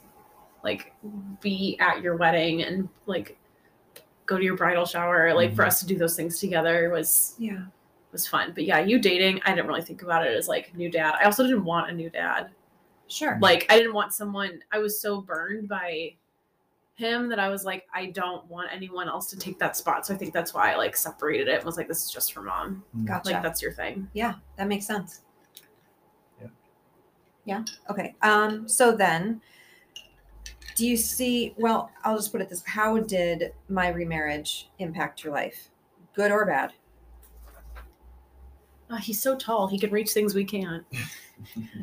like 0.64 0.94
be 1.42 1.78
at 1.80 2.02
your 2.02 2.16
wedding 2.18 2.64
and 2.64 2.90
like 3.06 3.38
go 4.26 4.38
to 4.38 4.44
your 4.44 4.56
bridal 4.58 4.86
shower 4.86 5.34
like 5.34 5.54
for 5.56 5.64
Mhm. 5.64 5.68
us 5.68 5.80
to 5.82 5.86
do 5.86 5.98
those 5.98 6.16
things 6.16 6.40
together 6.40 6.90
was 6.90 7.36
Yeah. 7.38 7.66
was 8.12 8.26
fun 8.28 8.54
but 8.56 8.64
yeah 8.64 8.80
you 8.80 8.98
dating 9.00 9.40
i 9.46 9.50
didn't 9.54 9.68
really 9.68 9.82
think 9.82 10.02
about 10.02 10.26
it 10.26 10.36
as 10.36 10.48
like 10.48 10.74
new 10.76 10.90
dad 10.90 11.16
i 11.20 11.26
also 11.26 11.44
didn't 11.44 11.66
want 11.66 11.90
a 11.92 11.94
new 11.94 12.10
dad 12.10 12.50
Sure. 13.08 13.38
like 13.42 13.68
I 13.70 13.78
didn't 13.78 13.94
want 13.94 14.14
someone 14.14 14.64
I 14.72 14.80
was 14.80 15.00
so 15.00 15.22
burned 15.22 15.68
by 15.68 16.16
him 16.96 17.28
that 17.30 17.40
I 17.40 17.50
was 17.50 17.66
like 17.66 17.86
I 17.94 18.08
don't 18.08 18.46
want 18.48 18.70
anyone 18.72 19.08
else 19.08 19.30
to 19.32 19.38
take 19.38 19.58
that 19.60 19.76
spot. 19.76 20.06
So 20.06 20.14
I 20.14 20.18
think 20.18 20.34
that's 20.34 20.54
why 20.54 20.72
I 20.72 20.76
like 20.76 20.96
separated 20.96 21.48
it 21.48 21.56
and 21.56 21.64
was 21.64 21.78
like 21.78 21.88
this 21.88 22.04
is 22.04 22.12
just 22.12 22.34
for 22.34 22.42
mom. 22.42 22.84
Gotcha. 23.06 23.32
Like 23.32 23.44
that's 23.44 23.62
your 23.62 23.74
thing. 23.74 24.08
yeah, 24.14 24.36
that 24.58 24.68
makes 24.68 24.86
sense. 24.86 25.22
Yeah. 26.42 26.48
Yeah. 27.46 27.64
Okay. 27.90 28.16
Um. 28.22 28.68
So 28.68 28.96
then, 28.96 29.42
do 30.76 30.88
you 30.88 30.98
see? 30.98 31.54
Well, 31.58 31.90
I'll 32.04 32.16
just 32.18 32.32
put 32.32 32.42
it 32.42 32.50
this: 32.50 32.64
How 32.66 33.00
did 33.00 33.54
my 33.70 33.90
remarriage 33.90 34.70
impact 34.80 35.24
your 35.24 35.34
life? 35.34 35.70
good 36.16 36.32
or 36.32 36.46
bad? 36.46 36.74
Uh, 38.90 38.98
he's 38.98 39.22
so 39.22 39.36
tall, 39.36 39.68
he 39.68 39.80
can 39.80 39.90
reach 39.92 40.12
things 40.12 40.34
we 40.36 40.46
can't. 40.46 40.86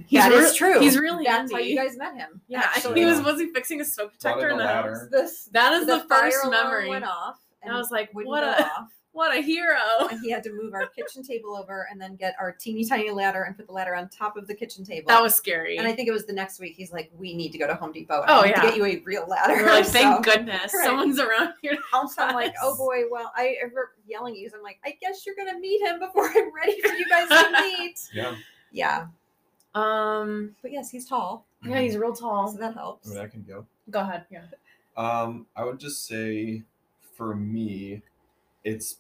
Yeah, 0.09 0.23
He's 0.23 0.23
that 0.23 0.33
is 0.33 0.43
real- 0.45 0.55
true. 0.55 0.81
He's 0.81 0.97
really 0.97 1.25
That's 1.25 1.53
how 1.53 1.59
you 1.59 1.77
guys 1.77 1.97
met 1.97 2.15
him. 2.15 2.41
Yeah, 2.49 2.61
actually. 2.65 3.01
he 3.01 3.05
was 3.05 3.21
was 3.21 3.39
he 3.39 3.49
fixing 3.53 3.81
a 3.81 3.85
smoke 3.85 4.13
detector 4.13 4.47
in 4.47 4.53
in 4.53 4.59
the 4.59 4.67
house. 4.67 5.07
This 5.11 5.49
That 5.53 5.73
is 5.75 5.87
the, 5.87 6.01
fire 6.09 6.31
first 6.31 6.51
memory. 6.51 6.89
went 6.89 7.05
off. 7.05 7.37
And 7.63 7.73
I 7.73 7.77
was 7.77 7.91
like, 7.91 8.11
what 8.13 8.43
a 8.43 8.63
off, 8.65 8.89
what 9.13 9.37
a 9.37 9.41
hero. 9.43 9.79
and 10.11 10.19
he 10.21 10.31
had 10.31 10.43
to 10.45 10.53
move 10.53 10.73
our 10.73 10.87
kitchen 10.87 11.23
table 11.23 11.57
over 11.57 11.87
and 11.91 12.01
then 12.01 12.17
get 12.17 12.35
our 12.41 12.53
teeny 12.53 12.85
tiny 12.85 13.11
ladder 13.11 13.43
and 13.43 13.57
put 13.57 13.67
the 13.67 13.73
ladder 13.73 13.95
on 13.95 14.09
top 14.09 14.37
of 14.37 14.47
the 14.47 14.55
kitchen 14.55 14.85
table. 14.85 15.09
That 15.09 15.23
was 15.23 15.35
scary. 15.35 15.77
And 15.77 15.87
I 15.87 15.93
think 15.93 16.09
it 16.09 16.13
was 16.13 16.25
the 16.27 16.33
next 16.33 16.59
week. 16.61 16.75
He's 16.77 16.93
like, 16.93 17.11
"We 17.17 17.35
need 17.35 17.53
to 17.53 17.59
go 17.59 17.67
to 17.67 17.75
Home 17.75 17.93
Depot. 17.93 18.23
And 18.23 18.31
Oh, 18.31 18.41
I 18.41 18.47
need 18.47 18.51
yeah. 18.51 18.61
to 18.63 18.67
get 18.69 18.77
you 18.77 18.85
a 18.87 19.03
real 19.05 19.27
ladder." 19.29 19.57
we 19.57 19.63
were 19.63 19.69
like, 19.71 19.85
So- 19.87 19.93
thank 19.93 20.25
goodness 20.25 20.73
Right. 20.75 20.85
someone's 20.87 21.19
around 21.19 21.55
here 21.61 21.73
to 21.75 21.83
help 21.91 22.11
So 22.11 22.23
I'm 22.23 22.35
like, 22.35 22.55
oh 22.63 22.77
boy, 22.77 23.03
well, 23.11 23.33
I 23.37 23.57
ever 23.63 23.93
yelling 24.07 24.35
at 24.35 24.41
you. 24.41 24.49
So 24.49 24.57
I'm 24.57 24.63
like, 24.63 24.79
I 24.85 24.97
guess 25.01 25.27
you're 25.27 25.35
gonna 25.37 25.59
meet 25.59 25.83
him 25.87 25.99
before 25.99 26.29
I'm 26.29 26.55
ready 26.55 26.81
for 26.81 26.93
you 26.95 27.07
guys 27.09 27.29
to 27.29 27.51
meet. 27.63 28.01
Yeah. 28.15 28.35
Yeah, 28.73 29.07
Um, 29.75 30.55
but 30.63 30.71
yes, 30.73 30.91
he's 30.91 31.07
tall, 31.07 31.45
yeah, 31.65 31.81
he's 31.81 31.97
real 31.97 32.15
so 32.15 32.23
tall. 32.23 32.53
that 32.53 32.71
I 32.71 32.73
helps. 32.73 33.09
mean, 33.09 33.19
I 33.19 33.27
can 33.27 33.43
go. 33.43 33.67
Go 33.91 33.99
ahead. 34.01 34.25
Yeah. 34.31 34.43
Um, 34.97 35.47
I 35.57 35.65
would 35.65 35.81
just 35.81 36.07
say, 36.07 36.63
for 37.21 37.37
me, 37.37 38.01
it's 38.65 38.97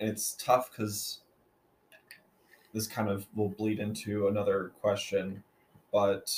and 0.00 0.08
it's 0.08 0.32
tough 0.42 0.70
because 0.70 1.20
this 2.72 2.86
kind 2.86 3.10
of 3.10 3.26
will 3.34 3.50
bleed 3.50 3.78
into 3.78 4.28
another 4.28 4.72
question, 4.80 5.44
but 5.92 6.32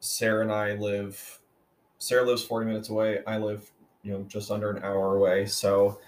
Sara 0.00 0.42
and 0.42 0.50
I 0.50 0.72
live. 0.72 1.38
Sara 1.98 2.24
lives 2.24 2.42
forty 2.42 2.66
minutes 2.66 2.88
away. 2.88 3.20
I 3.24 3.38
live, 3.38 3.70
you 4.02 4.14
know, 4.14 4.24
just 4.24 4.50
under 4.50 4.68
an 4.68 4.82
hour 4.82 5.14
away. 5.14 5.46
So, 5.46 6.00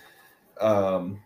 um, 0.61 1.23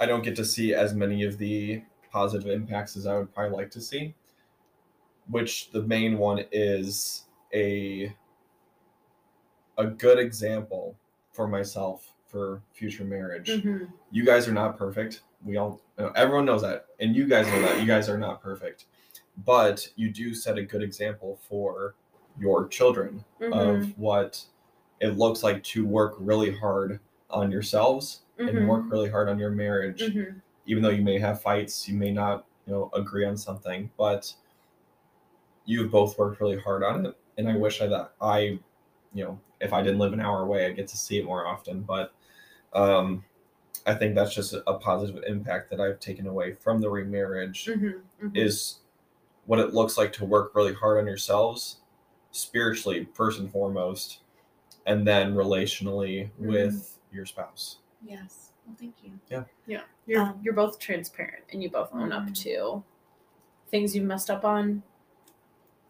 I 0.00 0.06
don't 0.06 0.24
get 0.24 0.36
to 0.36 0.46
see 0.46 0.72
as 0.72 0.94
many 0.94 1.24
of 1.24 1.36
the 1.36 1.82
positive 2.10 2.48
impacts 2.48 2.96
as 2.96 3.06
I 3.06 3.18
would 3.18 3.34
probably 3.34 3.54
like 3.54 3.70
to 3.72 3.82
see. 3.82 4.14
Which 5.28 5.72
the 5.72 5.82
main 5.82 6.16
one 6.16 6.42
is 6.52 7.24
a 7.52 8.16
a 9.78 9.86
good 9.86 10.18
example 10.18 10.96
for 11.32 11.46
myself 11.46 12.12
for 12.26 12.62
future 12.72 13.04
marriage. 13.04 13.48
Mhm. 13.50 13.92
You 14.10 14.24
guys 14.24 14.48
are 14.48 14.52
not 14.52 14.76
perfect. 14.76 15.22
We 15.44 15.56
all 15.56 15.80
know, 15.98 16.12
everyone 16.16 16.44
knows 16.44 16.62
that, 16.62 16.86
and 17.00 17.14
you 17.14 17.26
guys 17.26 17.46
know 17.46 17.60
that. 17.62 17.80
You 17.80 17.86
guys 17.86 18.08
are 18.08 18.18
not 18.18 18.42
perfect, 18.42 18.86
but 19.44 19.88
you 19.96 20.10
do 20.10 20.34
set 20.34 20.58
a 20.58 20.62
good 20.62 20.82
example 20.82 21.38
for 21.42 21.94
your 22.38 22.66
children 22.68 23.24
Mhm. 23.40 23.52
of 23.52 23.98
what 23.98 24.44
it 25.00 25.16
looks 25.18 25.42
like 25.42 25.62
to 25.62 25.86
work 25.86 26.14
really 26.18 26.54
hard 26.56 27.00
on 27.30 27.50
yourselves 27.50 28.22
and 28.38 28.48
Mhm. 28.50 28.66
work 28.66 28.84
really 28.90 29.08
hard 29.10 29.28
on 29.28 29.38
your 29.38 29.50
marriage 29.50 30.02
Mhm. 30.02 30.40
even 30.66 30.82
though 30.82 30.90
you 30.90 31.02
may 31.02 31.18
have 31.18 31.40
fights, 31.40 31.88
you 31.88 31.96
may 31.96 32.10
not, 32.10 32.44
you 32.66 32.72
know, 32.72 32.90
agree 32.92 33.24
on 33.24 33.36
something, 33.36 33.88
but 33.96 34.34
you've 35.64 35.90
both 35.90 36.18
worked 36.18 36.40
really 36.40 36.58
hard 36.58 36.82
on 36.82 37.06
it. 37.06 37.16
And 37.38 37.48
I 37.48 37.56
wish 37.56 37.80
I 37.80 37.86
that 37.86 38.12
I, 38.20 38.58
you 39.14 39.24
know, 39.24 39.40
if 39.60 39.72
I 39.72 39.82
didn't 39.82 39.98
live 39.98 40.12
an 40.12 40.20
hour 40.20 40.42
away, 40.42 40.66
I 40.66 40.70
get 40.72 40.88
to 40.88 40.96
see 40.96 41.18
it 41.18 41.24
more 41.24 41.46
often. 41.46 41.82
But 41.82 42.12
um, 42.72 43.24
I 43.86 43.94
think 43.94 44.14
that's 44.14 44.34
just 44.34 44.52
a 44.54 44.74
positive 44.78 45.22
impact 45.26 45.70
that 45.70 45.80
I've 45.80 46.00
taken 46.00 46.26
away 46.26 46.54
from 46.54 46.80
the 46.80 46.90
remarriage 46.90 47.66
Mhm. 47.66 48.02
Mhm. 48.22 48.36
is 48.36 48.80
what 49.46 49.58
it 49.58 49.72
looks 49.72 49.96
like 49.96 50.12
to 50.14 50.24
work 50.24 50.54
really 50.54 50.74
hard 50.74 50.98
on 50.98 51.06
yourselves, 51.06 51.80
spiritually 52.32 53.08
first 53.14 53.38
and 53.38 53.50
foremost, 53.50 54.20
and 54.86 55.06
then 55.06 55.34
relationally 55.34 56.30
with 56.38 56.98
your 57.12 57.24
spouse. 57.24 57.78
Yes. 58.04 58.50
Well, 58.66 58.76
thank 58.78 58.96
you. 59.02 59.12
Yeah, 59.66 59.82
you're 60.06 60.20
Um, 60.20 60.40
you're 60.42 60.54
both 60.54 60.78
transparent 60.78 61.44
and 61.52 61.62
you 61.62 61.70
both 61.70 61.92
own 61.94 62.12
up 62.12 62.24
Mhm. 62.24 62.34
to 62.42 62.84
things 63.70 63.94
you 63.94 64.02
messed 64.02 64.28
up 64.30 64.44
on. 64.44 64.82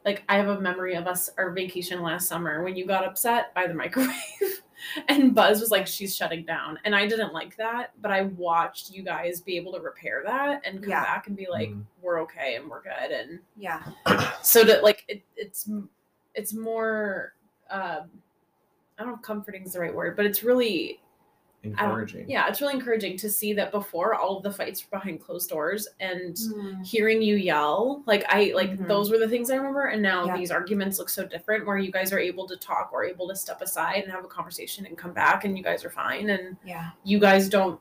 Like 0.06 0.22
I 0.28 0.36
have 0.36 0.48
a 0.48 0.60
memory 0.60 0.94
of 0.94 1.06
us 1.08 1.28
our 1.36 1.50
vacation 1.50 2.00
last 2.00 2.28
summer 2.28 2.62
when 2.62 2.76
you 2.76 2.86
got 2.86 3.04
upset 3.04 3.52
by 3.54 3.66
the 3.66 3.74
microwave 3.82 4.62
and 5.08 5.34
Buzz 5.34 5.60
was 5.60 5.72
like 5.72 5.86
she's 5.86 6.16
shutting 6.16 6.44
down 6.44 6.78
and 6.84 6.94
I 6.94 7.08
didn't 7.08 7.32
like 7.34 7.56
that, 7.56 7.90
but 8.00 8.12
I 8.12 8.22
watched 8.22 8.90
you 8.92 9.02
guys 9.02 9.40
be 9.40 9.56
able 9.56 9.72
to 9.72 9.80
repair 9.80 10.22
that 10.24 10.62
and 10.64 10.80
come 10.80 10.90
Yeah. 10.90 11.02
back 11.02 11.26
and 11.26 11.36
be 11.36 11.48
like 11.50 11.70
Mhm. 11.70 11.82
we're 12.00 12.22
okay 12.22 12.54
and 12.54 12.70
we're 12.70 12.82
good 12.82 13.10
and 13.10 13.40
Yeah. 13.56 13.82
so 14.42 14.62
that 14.62 14.84
like 14.84 15.04
it, 15.08 15.22
it's 15.36 15.68
it's 16.34 16.54
more 16.54 17.34
um 17.68 18.08
I 18.98 19.02
don't 19.02 19.08
know 19.08 19.14
if 19.16 19.22
comforting 19.22 19.64
is 19.64 19.72
the 19.72 19.80
right 19.80 19.94
word, 19.94 20.16
but 20.16 20.24
it's 20.24 20.42
really 20.44 21.00
Encouraging. 21.72 22.28
yeah, 22.30 22.48
it's 22.48 22.60
really 22.60 22.74
encouraging 22.74 23.16
to 23.18 23.30
see 23.30 23.52
that 23.54 23.70
before 23.72 24.14
all 24.14 24.36
of 24.38 24.42
the 24.42 24.52
fights 24.52 24.82
were 24.84 24.98
behind 24.98 25.20
closed 25.20 25.48
doors 25.50 25.86
and 26.00 26.34
Mm. 26.36 26.84
hearing 26.86 27.20
you 27.22 27.36
yell, 27.36 28.02
like 28.06 28.24
I 28.28 28.52
like 28.54 28.72
Mhm. 28.78 28.88
those 28.88 29.10
were 29.10 29.18
the 29.18 29.28
things 29.28 29.50
I 29.50 29.56
remember. 29.56 29.84
And 29.86 30.02
now 30.02 30.26
Yeah. 30.26 30.36
these 30.36 30.50
arguments 30.50 30.98
look 30.98 31.08
so 31.08 31.26
different 31.26 31.66
where 31.66 31.78
you 31.78 31.90
guys 31.92 32.12
are 32.12 32.18
able 32.18 32.46
to 32.48 32.56
talk 32.56 32.90
or 32.92 33.04
able 33.04 33.28
to 33.28 33.36
step 33.36 33.60
aside 33.62 34.02
and 34.04 34.12
have 34.12 34.24
a 34.24 34.28
conversation 34.28 34.86
and 34.86 34.96
come 34.96 35.12
back 35.12 35.44
and 35.44 35.56
you 35.56 35.64
guys 35.64 35.84
are 35.84 35.90
fine 35.90 36.30
and 36.30 36.56
Yeah. 36.64 36.90
you 37.04 37.18
guys 37.18 37.48
don't 37.48 37.80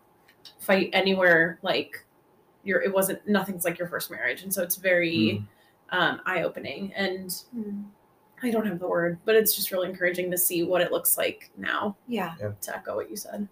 fight 0.59 0.89
anywhere 0.93 1.57
like 1.61 2.03
your 2.63 2.81
it 2.81 2.91
wasn't 2.93 3.27
nothing's 3.27 3.63
like 3.65 3.77
your 3.79 3.87
first 3.87 4.09
marriage. 4.11 4.43
And 4.43 4.53
so 4.53 4.63
it's 4.63 4.75
very 4.75 5.45
um 5.89 6.19
eye 6.25 6.41
opening 6.43 6.91
and 6.95 7.29
Mm. 7.55 7.85
I 8.43 8.51
don't 8.51 8.65
have 8.67 8.79
the 8.79 8.87
word, 8.87 9.17
but 9.25 9.35
it's 9.35 9.55
just 9.55 9.71
really 9.71 9.89
encouraging 9.89 10.29
to 10.31 10.37
see 10.37 10.63
what 10.63 10.81
it 10.81 10.91
looks 10.91 11.17
like 11.17 11.49
now 11.57 11.95
Yeah. 12.07 12.33
to 12.61 12.75
echo 12.75 12.95
what 12.95 13.09
you 13.09 13.15
said. 13.15 13.47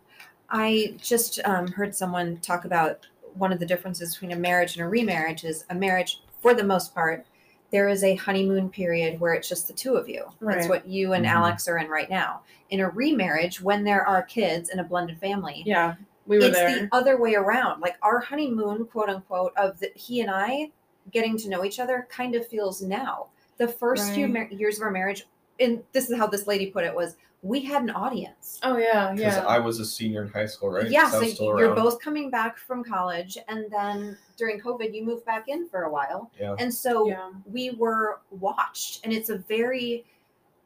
I 0.49 0.95
just 1.01 1.39
um, 1.45 1.67
heard 1.67 1.95
someone 1.95 2.37
talk 2.37 2.65
about 2.65 3.07
one 3.35 3.51
of 3.51 3.59
the 3.59 3.65
differences 3.65 4.13
between 4.13 4.33
a 4.33 4.35
marriage 4.39 4.75
and 4.75 4.85
a 4.85 4.89
remarriage 4.89 5.43
is 5.43 5.65
a 5.69 5.75
marriage, 5.75 6.21
for 6.41 6.53
the 6.53 6.63
most 6.63 6.93
part, 6.93 7.25
there 7.71 7.89
is 7.89 8.03
a 8.03 8.13
honeymoon 8.15 8.69
period 8.69 9.19
where 9.19 9.33
it's 9.33 9.49
just 9.49 9.67
the 9.67 9.73
two 9.73 9.95
of 9.95 10.07
you. 10.07 10.25
That's 10.41 10.67
what 10.67 10.85
you 10.87 11.13
and 11.13 11.25
Mhm. 11.25 11.29
Alex 11.29 11.67
are 11.67 11.77
in 11.79 11.87
right 11.89 12.09
now. 12.09 12.41
In 12.69 12.81
a 12.81 12.89
remarriage, 12.89 13.61
when 13.61 13.83
there 13.83 14.05
are 14.07 14.21
kids 14.21 14.69
in 14.69 14.77
a 14.79 14.83
blended 14.83 15.17
family, 15.19 15.63
Yeah. 15.65 15.95
We 16.27 16.37
were 16.37 16.45
it's 16.45 16.55
there. 16.55 16.69
the 16.81 16.89
other 16.91 17.17
way 17.17 17.33
around. 17.35 17.81
Like 17.81 17.95
our 18.03 18.19
honeymoon, 18.19 18.85
quote 18.85 19.09
unquote, 19.09 19.53
of 19.57 19.79
the, 19.79 19.91
he 19.95 20.21
and 20.21 20.29
I 20.29 20.69
getting 21.11 21.35
to 21.37 21.49
know 21.49 21.65
each 21.65 21.79
other 21.79 22.07
kind 22.09 22.35
of 22.35 22.47
feels 22.47 22.81
now. 22.81 23.27
The 23.57 23.67
first 23.67 24.11
few 24.13 24.27
mar- 24.27 24.49
years 24.51 24.77
of 24.77 24.83
our 24.83 24.91
marriage, 24.91 25.25
and 25.59 25.83
this 25.91 26.09
is 26.09 26.17
how 26.17 26.27
this 26.27 26.47
lady 26.47 26.67
put 26.71 26.83
it, 26.83 26.93
was 26.95 27.15
we 27.43 27.59
had 27.59 27.83
an 27.83 27.89
audience. 27.89 28.59
Oh 28.63 28.77
yeah, 28.77 29.11
Because 29.13 29.35
yeah. 29.35 29.45
I 29.45 29.59
was 29.59 29.79
a 29.79 29.85
senior 29.85 30.23
in 30.23 30.29
high 30.29 30.45
school, 30.45 30.71
right? 30.71 30.89
yeah 30.89 31.09
I 31.13 31.29
so 31.33 31.57
you're 31.59 31.75
both 31.75 31.99
coming 31.99 32.29
back 32.29 32.57
from 32.57 32.83
college, 32.83 33.37
and 33.47 33.65
then 33.69 34.17
during 34.37 34.59
COVID, 34.61 34.93
you 34.93 35.03
moved 35.03 35.25
back 35.25 35.49
in 35.49 35.67
for 35.67 35.83
a 35.83 35.91
while, 35.91 36.31
Yeah. 36.39 36.55
and 36.57 36.73
so 36.73 37.07
yeah. 37.09 37.31
we 37.45 37.71
were 37.71 38.21
watched, 38.31 39.01
and 39.03 39.11
it's 39.13 39.29
a 39.29 39.37
very, 39.39 40.05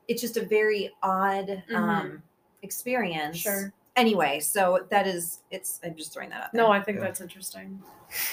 it's 0.07 0.21
just 0.21 0.37
a 0.37 0.45
very 0.45 0.93
odd 1.01 1.63
um, 1.73 2.21
experience. 2.61 3.37
Sure. 3.37 3.73
Anyway, 3.95 4.39
so 4.39 4.85
that 4.91 5.07
is, 5.07 5.39
it's. 5.49 5.79
I'm 5.83 5.95
just 5.95 6.13
throwing 6.13 6.29
that 6.29 6.43
out. 6.43 6.51
There. 6.53 6.61
No, 6.61 6.71
I 6.71 6.79
think 6.79 6.99
Yeah. 6.99 7.05
that's 7.05 7.19
interesting. 7.21 7.81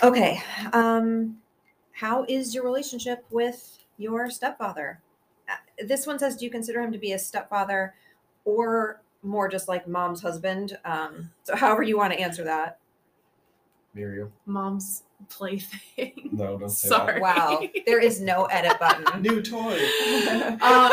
Okay. 0.03 0.43
Um, 0.75 1.39
how 1.93 2.27
is 2.29 2.55
your 2.55 2.65
relationship 2.65 3.25
with 3.31 3.79
your 3.99 4.31
stepfather? 4.31 5.01
Uh, 5.49 5.85
This 5.87 6.07
one 6.07 6.19
says, 6.19 6.37
do 6.37 6.45
you 6.45 6.51
consider 6.51 6.81
him 6.81 6.93
to 6.93 6.99
be 6.99 7.13
a 7.13 7.19
stepfather, 7.19 7.95
or 8.45 9.03
more 9.23 9.49
just 9.49 9.69
like 9.69 9.89
mom's 9.89 10.23
husband? 10.23 10.79
Um, 10.85 11.31
so 11.45 11.57
however 11.57 11.83
you 11.83 11.97
want 11.97 12.13
to 12.13 12.19
answer 12.19 12.45
that. 12.45 12.79
Near 13.95 14.29
Mom's 14.47 15.05
plaything. 15.29 16.31
No, 16.33 16.59
don't 16.59 16.69
say 16.69 16.89
Sorry. 16.89 17.21
Wow, 17.21 17.63
there 17.87 18.01
is 18.01 18.21
no 18.21 18.47
edit 18.47 18.79
button. 18.81 19.23
New 19.23 19.41
toy. 19.41 19.79
um, 20.61 20.91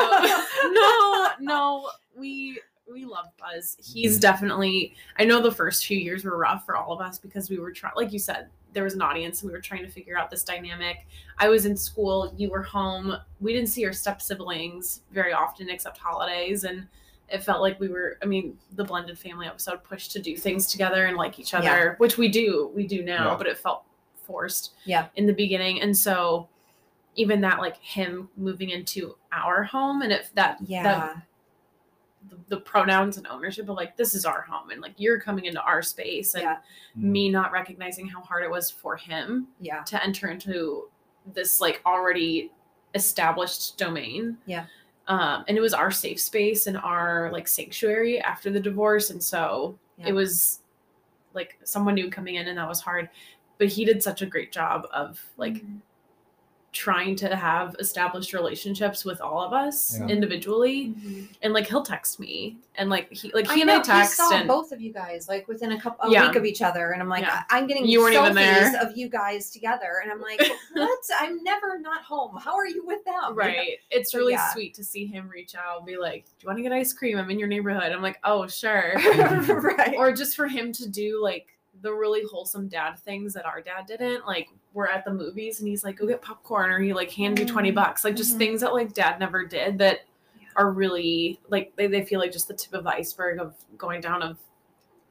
no, 0.72 1.28
no, 1.40 1.90
we 2.16 2.60
we 2.92 3.06
love 3.06 3.26
Buzz. 3.40 3.76
He's 3.84 4.20
definitely. 4.20 4.94
I 5.18 5.26
know 5.26 5.42
the 5.42 5.52
first 5.52 5.86
few 5.86 5.98
years 5.98 6.24
were 6.24 6.38
rough 6.38 6.66
for 6.66 6.76
all 6.76 6.94
of 6.94 7.02
us 7.02 7.18
because 7.18 7.50
we 7.50 7.58
were 7.58 7.72
trying, 7.72 7.94
like 7.96 8.14
you 8.14 8.20
said, 8.20 8.50
there 8.74 8.84
was 8.84 8.94
an 8.94 9.02
audience 9.02 9.42
and 9.42 9.52
we 9.52 9.54
were 9.56 9.62
trying 9.62 9.84
to 9.84 9.90
figure 9.92 10.18
out 10.18 10.30
this 10.32 10.44
dynamic. 10.44 11.06
I 11.38 11.50
was 11.50 11.66
in 11.66 11.76
school, 11.76 12.34
you 12.38 12.50
were 12.50 12.62
home. 12.64 13.16
We 13.40 13.54
didn't 13.54 13.70
see 13.70 13.86
our 13.86 13.94
step 13.94 14.22
siblings 14.22 15.02
very 15.12 15.34
often 15.34 15.70
except 15.70 15.98
holidays, 15.98 16.64
and 16.64 16.88
it 17.30 17.44
felt 17.44 17.62
like 17.62 17.80
we 17.80 17.88
were. 17.88 18.18
I 18.22 18.26
mean, 18.26 18.58
the 18.74 18.84
blended 18.84 19.18
family 19.20 19.48
episode 19.48 19.84
pushed 19.84 20.12
to 20.14 20.22
do 20.22 20.36
things 20.38 20.68
together 20.68 21.06
and 21.06 21.18
like 21.18 21.40
each 21.40 21.54
other, 21.54 21.66
Yeah. 21.66 21.96
which 21.98 22.18
we 22.18 22.28
do, 22.30 22.72
we 22.76 22.86
do 22.88 23.04
now, 23.04 23.32
Yeah. 23.32 23.36
but 23.38 23.48
it 23.48 23.58
felt 23.58 23.84
forced. 24.26 24.74
Yeah. 24.86 25.08
in 25.16 25.26
the 25.28 25.34
beginning, 25.34 25.82
and 25.82 25.96
so 25.98 26.48
even 27.16 27.42
that 27.42 27.60
like 27.60 27.76
him 27.78 28.30
moving 28.38 28.70
into 28.70 29.16
our 29.34 29.64
home 29.64 30.02
and 30.02 30.14
if 30.14 30.34
that 30.36 30.58
Yeah. 30.66 30.84
that 30.84 31.22
the, 32.30 32.38
the 32.50 32.58
pronouns 32.62 33.18
and 33.18 33.26
ownership 33.28 33.68
of 33.70 33.76
like 33.76 33.98
this 33.98 34.14
is 34.14 34.26
our 34.26 34.42
home 34.42 34.70
and 34.72 34.82
like 34.82 34.94
you're 34.98 35.20
coming 35.20 35.46
into 35.46 35.62
our 35.62 35.82
space 35.82 36.34
and 36.36 36.44
Yeah. 36.44 36.58
me 36.96 37.30
not 37.30 37.52
recognizing 37.52 38.08
how 38.08 38.22
hard 38.22 38.44
it 38.44 38.50
was 38.52 38.70
for 38.70 38.96
him 38.96 39.48
Yeah. 39.60 39.82
to 39.84 40.04
enter 40.04 40.30
into 40.30 40.90
this 41.34 41.60
like 41.62 41.82
already 41.86 42.52
established 42.96 43.78
domain 43.78 44.38
Yeah. 44.46 44.66
um 45.08 45.44
and 45.48 45.58
it 45.58 45.62
was 45.62 45.74
our 45.74 45.92
safe 45.92 46.20
space 46.20 46.68
and 46.68 46.78
our 46.78 47.30
like 47.32 47.48
sanctuary 47.48 48.20
after 48.22 48.52
the 48.52 48.60
divorce 48.60 49.10
and 49.10 49.22
so 49.22 49.78
Yeah. 49.98 50.10
It 50.10 50.14
was 50.14 50.60
like 51.34 51.58
someone 51.64 51.96
new 51.96 52.10
coming 52.10 52.36
in 52.36 52.48
and 52.48 52.58
that 52.58 52.68
was 52.68 52.82
hard. 52.82 53.10
But 53.58 53.68
he 53.70 53.86
did 53.86 54.02
such 54.04 54.22
a 54.22 54.26
great 54.26 54.52
job 54.52 54.88
of 54.94 55.20
like 55.38 55.54
Mm-hmm. 55.56 55.78
Trying 56.74 57.18
to 57.18 57.36
have 57.36 57.76
established 57.80 58.32
relationships 58.32 59.04
with 59.04 59.20
all 59.20 59.42
of 59.42 59.52
us 59.52 60.00
Yeah. 60.00 60.08
individually. 60.08 60.94
Mhm. 60.98 61.28
And 61.42 61.54
like 61.54 61.68
he'll 61.68 61.84
text 61.84 62.18
me 62.18 62.56
and 62.76 62.90
like 62.90 63.12
he 63.12 63.30
like 63.34 63.46
he 63.52 63.60
I 63.60 63.64
and 63.64 63.72
I 63.72 63.82
text 63.82 64.16
saw 64.16 64.34
and 64.34 64.48
both 64.48 64.72
of 64.72 64.80
you 64.80 64.94
guys 64.94 65.28
like 65.28 65.50
within 65.50 65.74
a 65.74 65.82
couple 65.82 66.08
a 66.08 66.12
Yeah. 66.12 66.28
week 66.28 66.38
of 66.38 66.46
each 66.46 66.62
other, 66.62 66.92
and 66.92 67.02
I'm 67.02 67.10
like, 67.10 67.24
Yeah. 67.24 67.44
I- 67.50 67.58
I'm 67.58 67.68
getting 67.68 67.86
You 67.86 68.00
weren't 68.00 68.16
selfies 68.16 68.22
even 68.32 68.36
there. 68.36 68.82
of 68.82 68.96
you 68.96 69.10
guys 69.10 69.52
together, 69.52 70.00
and 70.02 70.10
I'm 70.14 70.22
like, 70.22 70.40
what? 70.74 71.00
I'm 71.20 71.44
never 71.44 71.78
not 71.78 72.04
home. 72.04 72.38
How 72.42 72.56
are 72.56 72.68
you 72.68 72.86
with 72.86 73.04
them? 73.04 73.36
Right. 73.36 73.80
It's 73.92 74.14
So, 74.14 74.20
really 74.20 74.34
yeah. 74.34 74.54
sweet 74.54 74.74
to 74.76 74.84
see 74.86 75.06
him 75.06 75.28
reach 75.28 75.56
out 75.56 75.80
and 75.80 75.86
be 75.86 75.98
like, 75.98 76.24
Do 76.24 76.32
you 76.44 76.48
want 76.48 76.58
to 76.58 76.64
get 76.64 76.72
ice 76.72 76.94
cream? 76.94 77.18
I'm 77.18 77.30
in 77.30 77.38
your 77.38 77.50
neighborhood. 77.50 77.92
I'm 77.92 78.02
like, 78.02 78.20
Oh, 78.24 78.48
sure. 78.48 78.94
right. 78.96 79.96
or 79.98 80.14
just 80.14 80.36
for 80.38 80.48
him 80.48 80.72
to 80.74 80.88
do 80.90 81.22
like 81.22 81.48
the 81.82 81.92
really 81.92 82.22
wholesome 82.32 82.68
dad 82.70 82.98
things 83.00 83.34
that 83.34 83.46
our 83.46 83.60
dad 83.60 83.88
didn't. 83.88 84.26
Like 84.26 84.48
we're 84.74 84.88
at 84.88 85.04
the 85.06 85.14
movies 85.14 85.60
and 85.60 85.68
he's 85.68 85.84
like, 85.84 85.98
Go 85.98 86.08
get 86.08 86.22
popcorn 86.22 86.70
or 86.72 86.80
he 86.80 86.94
like 86.94 87.12
hands 87.12 87.40
you 87.40 87.46
20 87.46 87.72
Mm. 87.72 87.76
bucks. 87.76 88.04
Like 88.04 88.16
just 88.16 88.36
Mhm. 88.36 88.38
things 88.38 88.62
that 88.62 88.74
like 88.74 88.94
dad 88.94 89.20
never 89.20 89.46
did 89.46 89.78
that 89.80 90.02
Yeah. 90.40 90.48
are 90.56 90.72
really 90.72 91.40
like 91.50 91.76
they, 91.76 91.88
they 91.88 92.06
feel 92.06 92.20
like 92.20 92.32
just 92.32 92.48
the 92.48 92.54
tip 92.54 92.74
of 92.74 92.84
the 92.86 92.90
iceberg 92.92 93.40
of 93.40 93.54
going 93.78 94.02
down 94.02 94.22
of 94.24 94.38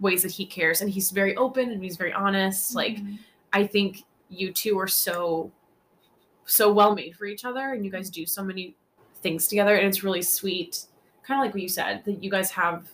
ways 0.00 0.22
that 0.22 0.30
he 0.32 0.46
cares. 0.46 0.80
And 0.80 0.88
he's 0.90 1.10
very 1.10 1.36
open 1.36 1.70
and 1.70 1.82
he's 1.82 1.96
very 1.96 2.12
honest. 2.12 2.74
Like 2.74 2.96
Mhm. 2.96 3.18
I 3.52 3.66
think 3.66 4.04
you 4.28 4.52
two 4.52 4.78
are 4.78 4.88
so 4.88 5.50
so 6.46 6.72
well 6.72 6.94
made 6.94 7.14
for 7.16 7.26
each 7.26 7.44
other 7.44 7.72
and 7.74 7.84
you 7.84 7.90
guys 7.90 8.10
do 8.10 8.24
so 8.26 8.42
many 8.42 8.74
things 9.22 9.46
together 9.46 9.74
and 9.76 9.86
it's 9.86 10.02
really 10.02 10.22
sweet 10.22 10.86
kind 11.22 11.38
of 11.38 11.44
like 11.44 11.52
what 11.54 11.62
you 11.62 11.68
said 11.68 12.02
that 12.06 12.24
you 12.24 12.30
guys 12.30 12.50
have 12.50 12.88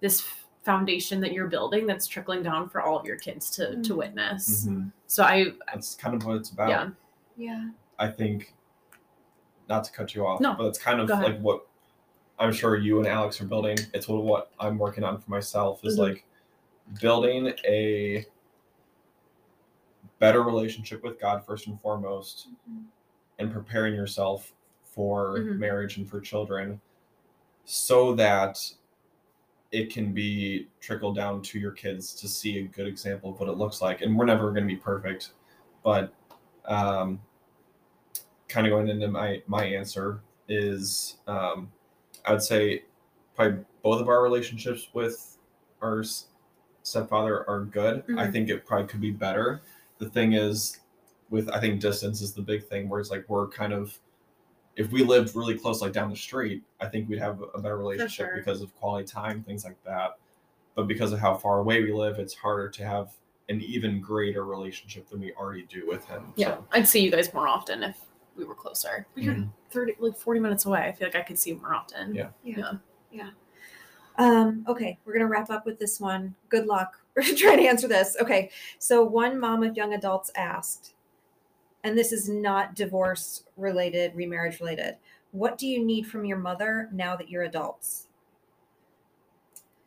this 0.00 0.20
foundation 0.62 1.20
that 1.20 1.32
you're 1.32 1.46
building 1.48 1.86
that's 1.86 2.06
trickling 2.06 2.42
down 2.42 2.68
for 2.68 2.82
all 2.82 2.98
of 2.98 3.06
your 3.06 3.16
kids 3.16 3.48
to 3.50 3.80
to 3.82 3.94
Mhm. 3.94 3.96
witness 3.96 4.66
Mhm. 4.66 4.92
so 5.06 5.22
i 5.24 5.52
That's 5.66 5.94
kind 5.94 6.14
of 6.14 6.24
what 6.26 6.36
it's 6.36 6.50
about. 6.50 6.68
yeah 6.68 6.90
yeah. 7.36 7.70
I 7.98 8.08
think, 8.08 8.54
not 9.68 9.84
to 9.84 9.92
cut 9.92 10.14
you 10.14 10.26
off, 10.26 10.40
No, 10.40 10.54
but 10.54 10.66
it's 10.66 10.78
kind 10.78 11.00
of 11.00 11.08
like 11.08 11.38
what 11.40 11.66
I'm 12.38 12.52
sure 12.52 12.76
you 12.76 12.98
and 12.98 13.06
Alex 13.06 13.40
are 13.40 13.46
building. 13.46 13.76
It's 13.94 14.08
what, 14.08 14.24
what 14.24 14.50
I'm 14.58 14.76
working 14.78 15.04
on 15.04 15.18
for 15.20 15.30
myself 15.30 15.82
is 15.84 15.96
Mhm. 15.96 16.00
like 16.08 16.26
building 17.00 17.52
a 17.64 18.26
better 20.18 20.42
relationship 20.42 21.02
with 21.02 21.18
God 21.20 21.44
first 21.44 21.66
and 21.66 21.80
foremost, 21.80 22.48
Mhm. 22.70 22.84
and 23.38 23.52
preparing 23.52 23.94
yourself 23.94 24.52
for 24.82 25.38
Mhm. 25.38 25.58
marriage 25.58 25.96
and 25.98 26.08
for 26.08 26.20
children 26.20 26.80
so 27.64 28.14
that 28.16 28.58
it 29.72 29.92
can 29.92 30.12
be 30.12 30.68
trickled 30.80 31.14
down 31.16 31.40
to 31.42 31.58
your 31.58 31.70
kids 31.72 32.14
to 32.14 32.26
see 32.28 32.58
a 32.58 32.62
good 32.62 32.86
example 32.86 33.30
of 33.30 33.38
what 33.40 33.48
it 33.48 33.52
looks 33.52 33.80
like 33.80 34.00
and 34.02 34.16
we're 34.18 34.24
never 34.24 34.50
going 34.50 34.66
to 34.66 34.74
be 34.74 34.76
perfect 34.76 35.30
but 35.84 36.12
um, 36.66 37.20
kind 38.48 38.66
of 38.66 38.70
going 38.72 38.88
into 38.88 39.08
my 39.08 39.42
my 39.46 39.64
answer 39.64 40.20
is 40.48 41.18
um, 41.26 41.70
i 42.24 42.32
would 42.32 42.42
say 42.42 42.84
probably 43.36 43.64
both 43.82 44.00
of 44.00 44.08
our 44.08 44.22
relationships 44.22 44.88
with 44.92 45.38
our 45.82 46.02
stepfather 46.82 47.48
are 47.48 47.64
good 47.64 48.02
i 48.18 48.26
Mhm. 48.26 48.32
think 48.32 48.48
it 48.48 48.66
probably 48.66 48.86
could 48.88 49.00
be 49.00 49.12
better 49.12 49.62
the 49.98 50.08
thing 50.10 50.32
is 50.32 50.80
with 51.30 51.48
i 51.50 51.60
think 51.60 51.80
distance 51.80 52.20
is 52.20 52.32
the 52.32 52.42
big 52.42 52.64
thing 52.66 52.88
where 52.88 53.00
it's 53.00 53.10
like 53.10 53.24
we're 53.28 53.46
kind 53.48 53.72
of 53.72 53.98
if 54.80 54.90
we 54.90 55.04
lived 55.04 55.36
really 55.36 55.56
close 55.56 55.82
like 55.82 55.92
down 55.92 56.08
the 56.10 56.16
street 56.16 56.62
i 56.80 56.86
think 56.86 57.08
we'd 57.08 57.18
have 57.18 57.42
a 57.54 57.60
better 57.60 57.76
relationship 57.76 58.26
sure. 58.28 58.36
because 58.36 58.62
of 58.62 58.74
quality 58.76 59.06
time 59.06 59.42
things 59.42 59.64
like 59.64 59.76
that 59.84 60.18
but 60.74 60.86
because 60.88 61.12
of 61.12 61.18
how 61.18 61.34
far 61.36 61.58
away 61.60 61.82
we 61.82 61.92
live 61.92 62.18
it's 62.18 62.34
harder 62.34 62.68
to 62.68 62.84
have 62.84 63.12
an 63.50 63.60
even 63.60 64.00
greater 64.00 64.44
relationship 64.44 65.08
than 65.10 65.20
we 65.20 65.32
already 65.34 65.62
do 65.68 65.86
with 65.86 66.04
him 66.06 66.32
yeah 66.36 66.54
so, 66.54 66.64
i'd 66.72 66.88
see 66.88 67.00
you 67.00 67.10
guys 67.10 67.32
more 67.34 67.46
often 67.46 67.82
if 67.82 68.00
we 68.36 68.44
were 68.44 68.54
closer 68.54 69.06
but 69.14 69.22
you're 69.22 69.34
Mhm. 69.34 69.50
30 69.70 69.96
like 69.98 70.16
40 70.16 70.40
minutes 70.40 70.64
away 70.64 70.80
i 70.88 70.92
feel 70.92 71.08
like 71.08 71.16
i 71.16 71.22
could 71.22 71.38
see 71.38 71.50
you 71.50 71.56
more 71.56 71.74
often 71.74 72.14
Yeah. 72.14 72.28
Yeah. 72.42 72.72
Yeah. 73.12 73.30
Um, 74.18 74.64
okay, 74.68 74.98
we're 75.04 75.12
gonna 75.14 75.26
wrap 75.26 75.50
up 75.50 75.64
with 75.64 75.78
this 75.78 75.98
one. 75.98 76.34
Good 76.48 76.66
luck. 76.66 76.96
We're 77.16 77.22
trying 77.22 77.58
to 77.58 77.66
answer 77.66 77.88
this. 77.88 78.16
Okay, 78.20 78.50
so 78.78 79.02
one 79.02 79.38
mom 79.40 79.62
of 79.62 79.76
young 79.76 79.94
adults 79.94 80.30
asked, 80.36 80.94
and 81.84 81.96
this 81.96 82.12
is 82.12 82.28
not 82.28 82.74
divorce 82.74 83.44
related, 83.56 84.14
remarriage 84.14 84.60
related. 84.60 84.96
What 85.32 85.58
do 85.58 85.66
you 85.66 85.84
need 85.84 86.06
from 86.06 86.24
your 86.24 86.38
mother 86.38 86.88
now 86.92 87.16
that 87.16 87.28
you're 87.28 87.44
adults? 87.44 88.06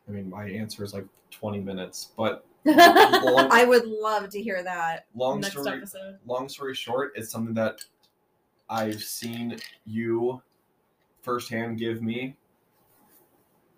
i 0.08 0.12
mean 0.12 0.30
my 0.30 0.50
answer 0.50 0.84
is 0.84 0.94
like 0.94 1.06
20 1.32 1.60
minutes 1.60 2.10
but 2.18 2.46
I 2.66 3.66
would 3.68 3.86
love 3.86 4.30
to 4.30 4.42
hear 4.42 4.64
that. 4.64 5.06
long 5.16 5.42
next 5.42 5.52
story 5.54 5.78
episode 5.78 6.18
long 6.26 6.48
story 6.48 6.74
short, 6.76 7.12
it's 7.16 7.30
something 7.30 7.54
that 7.56 7.84
I've 8.70 9.02
seen 9.04 9.58
you 9.86 10.42
firsthand 11.22 11.78
give 11.78 12.02
me, 12.02 12.36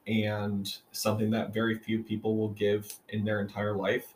and 0.08 0.71
something 0.91 1.32
that 1.32 1.54
very 1.54 1.78
few 1.80 2.04
people 2.04 2.38
will 2.38 2.49
give 2.49 2.93
in 3.10 3.25
their 3.25 3.41
entire 3.41 3.75
life, 3.75 4.13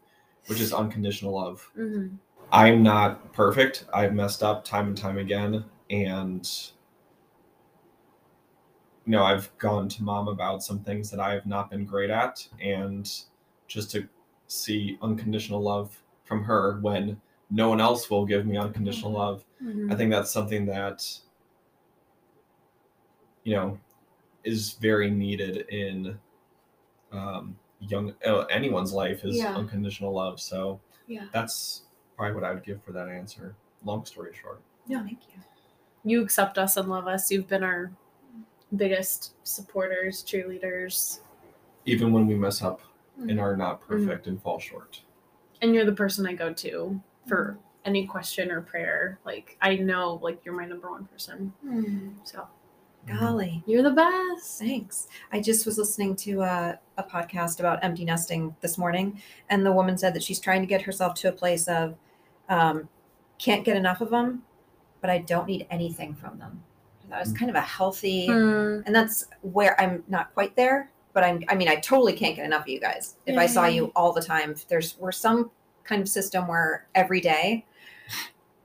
which 0.47 0.61
is 0.61 0.71
unconditional 0.73 1.33
love. 1.33 1.67
Mhm. 1.75 2.17
I'm 2.51 2.81
not 2.81 3.31
perfect. 3.33 3.85
I've 3.93 4.13
messed 4.13 4.41
up 4.43 4.63
time 4.65 4.87
and 4.87 4.97
time 4.97 5.17
again, 5.17 5.65
and 5.89 6.49
you 9.05 9.11
know 9.11 9.23
I've 9.23 9.55
gone 9.57 9.87
to 9.89 10.03
mom 10.03 10.27
about 10.27 10.63
some 10.63 10.79
things 10.79 11.11
that 11.11 11.19
I 11.19 11.33
have 11.33 11.45
not 11.45 11.69
been 11.69 11.85
great 11.85 12.09
at, 12.09 12.47
and 12.61 13.09
just 13.67 13.91
to 13.91 14.07
see 14.47 14.97
unconditional 15.01 15.61
love 15.61 16.01
from 16.25 16.43
her 16.43 16.79
when 16.81 17.21
no 17.51 17.69
one 17.69 17.81
else 17.81 18.09
will 18.09 18.25
give 18.25 18.45
me 18.45 18.57
unconditional 18.57 19.11
love. 19.11 19.45
Mhm. 19.63 19.91
I 19.91 19.95
think 19.95 20.11
that's 20.11 20.31
something 20.31 20.65
that 20.67 21.07
you 23.43 23.55
know 23.55 23.79
is 24.43 24.73
very 24.73 25.11
needed 25.11 25.67
in 25.69 26.17
um, 27.11 27.57
young 27.79 28.13
uh, 28.25 28.41
anyone's 28.45 28.93
life 28.93 29.23
is 29.23 29.37
Yeah. 29.37 29.55
unconditional 29.55 30.13
love. 30.13 30.39
So 30.39 30.79
Yeah. 31.07 31.25
that's 31.31 31.83
probably 32.19 32.35
what 32.35 32.43
I 32.43 32.53
would 32.53 32.63
give 32.65 32.83
for 32.83 32.91
that 32.91 33.07
answer. 33.07 33.55
Long 33.85 34.03
story 34.05 34.31
short. 34.39 34.59
Yeah. 34.87 35.01
Thank 35.03 35.19
you. 35.33 35.39
you 36.03 36.21
accept 36.21 36.57
us 36.57 36.75
and 36.75 36.89
love 36.89 37.07
us 37.07 37.31
you've 37.31 37.47
been 37.47 37.63
our 37.63 37.91
biggest 38.75 39.33
supporters 39.43 40.23
cheerleaders 40.23 41.19
Even 41.85 42.11
when 42.11 42.27
we 42.27 42.35
mess 42.35 42.61
up 42.61 42.81
Mm-hmm. 43.19 43.29
and 43.31 43.39
are 43.41 43.57
not 43.57 43.85
perfect 43.85 44.27
and 44.27 44.41
fall 44.41 44.59
short. 44.59 45.01
and 45.61 45.75
you're 45.75 45.83
the 45.85 45.91
person 45.91 46.25
I 46.25 46.31
go 46.33 46.53
to 46.53 47.01
for 47.27 47.57
any 47.83 48.07
question 48.07 48.49
or 48.49 48.61
prayer. 48.61 49.19
Like 49.25 49.57
I 49.61 49.75
know 49.75 50.19
like 50.23 50.39
you're 50.45 50.55
my 50.55 50.65
number 50.65 50.89
one 50.89 51.03
person. 51.05 51.51
Hmm, 51.61 52.11
So 52.23 52.47
golly. 53.07 53.61
you're 53.67 53.83
the 53.83 53.91
best. 53.91 54.59
Thanks. 54.59 55.09
I 55.33 55.41
just 55.41 55.65
was 55.65 55.77
listening 55.77 56.15
to 56.17 56.39
a, 56.43 56.79
a 56.97 57.03
podcast 57.03 57.59
about 57.59 57.83
empty 57.83 58.05
nesting 58.05 58.55
this 58.61 58.77
morning, 58.77 59.21
and 59.49 59.65
the 59.65 59.71
woman 59.73 59.97
said 59.97 60.13
that 60.13 60.23
she's 60.23 60.39
trying 60.39 60.61
to 60.61 60.67
get 60.67 60.81
herself 60.83 61.13
to 61.15 61.27
a 61.27 61.33
place 61.33 61.67
of 61.67 61.95
um, 62.49 62.89
can't 63.37 63.63
get 63.63 63.77
enough 63.77 64.01
of 64.01 64.09
them, 64.09 64.43
but 65.01 65.09
I 65.09 65.19
don't 65.19 65.47
need 65.47 65.65
anything 65.69 66.13
from 66.13 66.37
them. 66.39 66.63
That 67.09 67.21
was 67.21 67.33
kind 67.33 67.49
of 67.49 67.55
a 67.55 67.61
healthy, 67.61 68.27
Hmm. 68.27 68.81
and 68.85 68.93
that's 68.93 69.25
where 69.41 69.79
I'm 69.81 70.03
not 70.07 70.31
quite 70.35 70.55
there, 70.55 70.91
but 71.13 71.23
I'm. 71.23 71.43
I 71.49 71.55
mean, 71.55 71.67
I 71.67 71.77
totally 71.77 72.13
can't 72.13 72.35
get 72.35 72.45
enough 72.45 72.61
of 72.63 72.67
you 72.67 72.79
guys. 72.79 73.15
If 73.25 73.35
I 73.37 73.47
saw 73.47 73.65
you 73.65 73.91
all 73.95 74.13
the 74.13 74.21
time, 74.21 74.53
there's 74.67 74.95
we're 74.99 75.11
some 75.11 75.49
kind 75.83 76.03
of 76.03 76.07
system 76.07 76.47
where 76.47 76.87
every 76.93 77.19
day, 77.21 77.65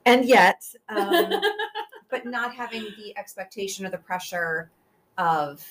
and 0.04 0.26
yet. 0.26 0.62
Um, 0.90 1.32
but 2.10 2.26
not 2.26 2.54
having 2.54 2.82
the 2.96 3.16
expectation 3.18 3.84
or 3.84 3.90
the 3.90 3.98
pressure 3.98 4.70
of 5.18 5.66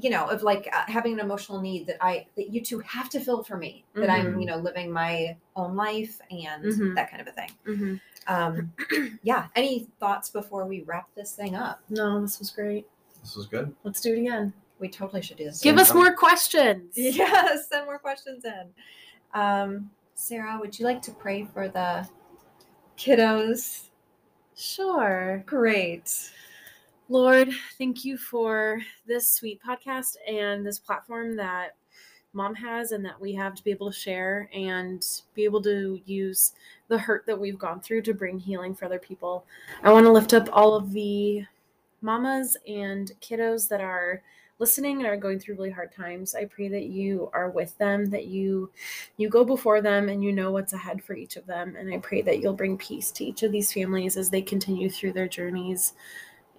you 0.00 0.10
know 0.10 0.26
of 0.28 0.42
like 0.42 0.68
uh, 0.72 0.84
having 0.86 1.12
an 1.14 1.18
emotional 1.20 1.60
need 1.60 1.86
that 1.86 1.96
i 2.00 2.24
that 2.36 2.52
you 2.52 2.60
two 2.60 2.78
have 2.80 3.08
to 3.08 3.18
fill 3.18 3.42
for 3.42 3.56
me 3.56 3.84
that 3.94 4.08
i'm 4.08 4.34
Mhm. 4.34 4.40
you 4.40 4.46
know 4.46 4.56
living 4.56 4.92
my 4.92 5.36
own 5.56 5.74
life 5.74 6.20
and 6.30 6.64
Mhm. 6.64 6.94
that 6.94 7.10
kind 7.10 7.20
of 7.20 7.26
a 7.28 7.32
thing 7.32 7.50
Mhm. 7.66 8.00
um 8.28 8.72
yeah 9.22 9.48
any 9.56 9.88
thoughts 9.98 10.30
before 10.30 10.66
we 10.66 10.82
wrap 10.82 11.08
this 11.14 11.32
thing 11.34 11.54
up 11.56 11.80
No, 11.88 12.20
this 12.20 12.38
was 12.38 12.50
great. 12.50 12.86
This 13.22 13.34
was 13.34 13.46
good. 13.46 13.74
Let's 13.82 14.00
do 14.00 14.14
it 14.14 14.20
again. 14.20 14.52
we 14.78 14.88
totally 14.88 15.20
should 15.22 15.36
do 15.38 15.44
this 15.44 15.60
Give 15.60 15.74
again. 15.74 15.82
us 15.82 15.92
more 15.94 16.14
questions. 16.14 16.92
yes 16.96 17.68
send 17.68 17.86
more 17.86 17.98
questions 17.98 18.44
in 18.44 18.68
um 19.34 19.90
sara 20.14 20.58
would 20.60 20.78
you 20.78 20.84
like 20.84 21.02
to 21.02 21.10
pray 21.12 21.44
for 21.52 21.68
the 21.68 22.08
kiddos 22.96 23.84
Sure. 24.56 25.42
great 25.46 26.30
Lord, 27.10 27.48
thank 27.78 28.04
you 28.04 28.18
for 28.18 28.82
this 29.06 29.30
sweet 29.30 29.62
podcast 29.62 30.16
and 30.28 30.64
this 30.64 30.78
platform 30.78 31.36
that 31.36 31.74
mom 32.34 32.54
has 32.54 32.92
and 32.92 33.02
that 33.02 33.18
we 33.18 33.32
have 33.32 33.54
to 33.54 33.64
be 33.64 33.70
able 33.70 33.90
to 33.90 33.98
share 33.98 34.50
and 34.52 35.22
be 35.34 35.44
able 35.44 35.62
to 35.62 35.98
use 36.04 36.52
the 36.88 36.98
hurt 36.98 37.24
that 37.24 37.40
we've 37.40 37.58
gone 37.58 37.80
through 37.80 38.02
to 38.02 38.12
bring 38.12 38.38
healing 38.38 38.74
for 38.74 38.84
other 38.84 38.98
people. 38.98 39.46
I 39.82 39.90
want 39.90 40.04
to 40.04 40.12
lift 40.12 40.34
up 40.34 40.50
all 40.52 40.74
of 40.74 40.92
the 40.92 41.46
mamas 42.02 42.58
and 42.68 43.10
kiddos 43.22 43.68
that 43.68 43.80
are 43.80 44.22
listening 44.58 44.98
and 44.98 45.06
are 45.06 45.16
going 45.16 45.38
through 45.38 45.54
really 45.54 45.70
hard 45.70 45.94
times. 45.94 46.34
I 46.34 46.44
pray 46.44 46.68
that 46.68 46.86
you 46.86 47.30
are 47.32 47.48
with 47.48 47.76
them, 47.78 48.10
that 48.10 48.26
you 48.26 48.70
you 49.16 49.30
go 49.30 49.44
before 49.44 49.80
them 49.80 50.10
and 50.10 50.22
you 50.22 50.32
know 50.32 50.50
what's 50.50 50.74
ahead 50.74 51.02
for 51.02 51.14
each 51.14 51.36
of 51.36 51.46
them. 51.46 51.74
And 51.74 51.92
I 51.92 51.98
pray 51.98 52.20
that 52.22 52.40
you'll 52.40 52.52
bring 52.52 52.76
peace 52.76 53.10
to 53.12 53.24
each 53.24 53.42
of 53.44 53.52
these 53.52 53.72
families 53.72 54.18
as 54.18 54.28
they 54.28 54.42
continue 54.42 54.90
through 54.90 55.12
their 55.12 55.28
journeys. 55.28 55.94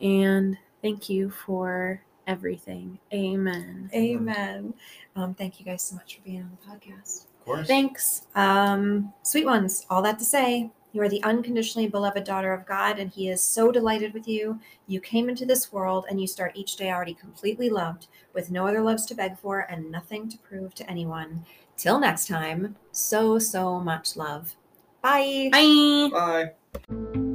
And 0.01 0.57
thank 0.81 1.09
you 1.09 1.29
for 1.29 2.01
everything. 2.27 2.99
Amen. 3.13 3.89
Amen. 3.93 4.73
Um, 5.15 5.33
thank 5.33 5.59
you 5.59 5.65
guys 5.65 5.81
so 5.81 5.95
much 5.95 6.15
for 6.15 6.21
being 6.21 6.41
on 6.41 6.57
the 6.61 6.71
podcast. 6.71 7.25
Of 7.39 7.45
course. 7.45 7.67
Thanks. 7.67 8.27
Um, 8.35 9.13
sweet 9.23 9.45
ones, 9.45 9.85
all 9.89 10.01
that 10.03 10.19
to 10.19 10.25
say, 10.25 10.69
you 10.91 11.01
are 11.01 11.09
the 11.09 11.21
unconditionally 11.23 11.87
beloved 11.87 12.23
daughter 12.23 12.51
of 12.51 12.65
God, 12.65 12.97
and 12.97 13.11
He 13.11 13.29
is 13.29 13.43
so 13.43 13.71
delighted 13.71 14.13
with 14.13 14.27
you. 14.27 14.59
You 14.87 14.99
came 14.99 15.29
into 15.29 15.45
this 15.45 15.71
world 15.71 16.05
and 16.09 16.19
you 16.19 16.27
start 16.27 16.53
each 16.55 16.77
day 16.77 16.91
already 16.91 17.13
completely 17.13 17.69
loved, 17.69 18.07
with 18.33 18.49
no 18.49 18.67
other 18.67 18.81
loves 18.81 19.05
to 19.07 19.15
beg 19.15 19.37
for 19.37 19.59
and 19.69 19.91
nothing 19.91 20.29
to 20.29 20.37
prove 20.39 20.73
to 20.75 20.89
anyone. 20.89 21.45
Till 21.77 21.99
next 21.99 22.27
time, 22.27 22.75
so, 22.91 23.39
so 23.39 23.79
much 23.79 24.17
love. 24.17 24.55
Bye. 25.01 25.49
Bye. 25.51 26.51
Bye. 26.89 27.25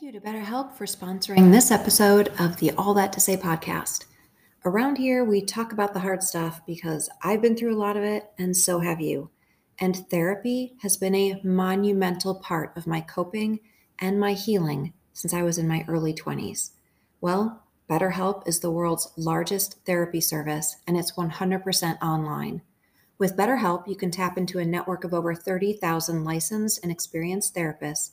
Thank 0.00 0.14
you 0.14 0.20
to 0.20 0.26
BetterHelp 0.26 0.72
for 0.72 0.86
sponsoring 0.86 1.52
this 1.52 1.70
episode 1.70 2.32
of 2.38 2.56
the 2.56 2.70
All 2.70 2.94
That 2.94 3.12
to 3.12 3.20
Say 3.20 3.36
podcast. 3.36 4.06
Around 4.64 4.96
here, 4.96 5.22
we 5.22 5.42
talk 5.42 5.72
about 5.72 5.92
the 5.92 6.00
hard 6.00 6.22
stuff 6.22 6.62
because 6.66 7.10
I've 7.22 7.42
been 7.42 7.54
through 7.54 7.76
a 7.76 7.76
lot 7.76 7.98
of 7.98 8.02
it, 8.02 8.30
and 8.38 8.56
so 8.56 8.80
have 8.80 9.02
you. 9.02 9.28
And 9.78 10.08
therapy 10.08 10.74
has 10.80 10.96
been 10.96 11.14
a 11.14 11.38
monumental 11.44 12.36
part 12.36 12.74
of 12.78 12.86
my 12.86 13.02
coping 13.02 13.60
and 13.98 14.18
my 14.18 14.32
healing 14.32 14.94
since 15.12 15.34
I 15.34 15.42
was 15.42 15.58
in 15.58 15.68
my 15.68 15.84
early 15.86 16.14
20s. 16.14 16.70
Well, 17.20 17.64
BetterHelp 17.86 18.48
is 18.48 18.60
the 18.60 18.70
world's 18.70 19.12
largest 19.18 19.84
therapy 19.84 20.22
service, 20.22 20.76
and 20.86 20.96
it's 20.96 21.12
100% 21.12 22.00
online. 22.00 22.62
With 23.18 23.36
BetterHelp, 23.36 23.86
you 23.86 23.96
can 23.96 24.10
tap 24.10 24.38
into 24.38 24.60
a 24.60 24.64
network 24.64 25.04
of 25.04 25.12
over 25.12 25.34
30,000 25.34 26.24
licensed 26.24 26.82
and 26.82 26.90
experienced 26.90 27.54
therapists 27.54 28.12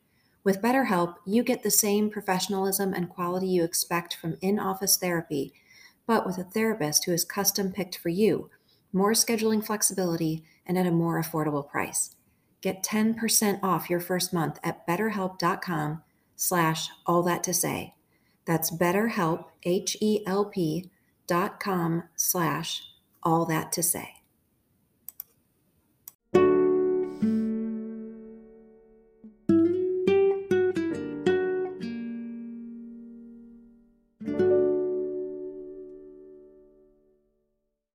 With 0.43 0.61
BetterHelp, 0.61 1.15
you 1.25 1.43
get 1.43 1.61
the 1.61 1.69
same 1.69 2.09
professionalism 2.09 2.93
and 2.93 3.09
quality 3.09 3.47
you 3.47 3.63
expect 3.63 4.15
from 4.15 4.37
in 4.41 4.57
office 4.57 4.97
therapy, 4.97 5.53
but 6.07 6.25
with 6.25 6.39
a 6.39 6.43
therapist 6.43 7.05
who 7.05 7.11
is 7.11 7.23
custom 7.23 7.71
picked 7.71 7.97
for 7.97 8.09
you, 8.09 8.49
more 8.91 9.11
scheduling 9.11 9.63
flexibility, 9.63 10.43
and 10.65 10.77
at 10.77 10.87
a 10.87 10.91
more 10.91 11.21
affordable 11.21 11.67
price. 11.67 12.15
Get 12.61 12.83
10% 12.83 13.59
off 13.61 13.89
your 13.89 13.99
first 13.99 14.33
month 14.33 14.59
at 14.63 14.87
betterhelp.com 14.87 16.01
slash 16.35 16.89
all 17.05 17.21
that 17.23 17.43
to 17.43 17.53
say. 17.53 17.93
That's 18.45 18.71
betterhelp, 18.71 19.45
H-E-L-P 19.63 20.89
dot 21.27 21.59
com 21.59 22.03
slash 22.15 22.83
all 23.23 23.45
that 23.45 23.71
to 23.73 23.83
say. 23.83 24.20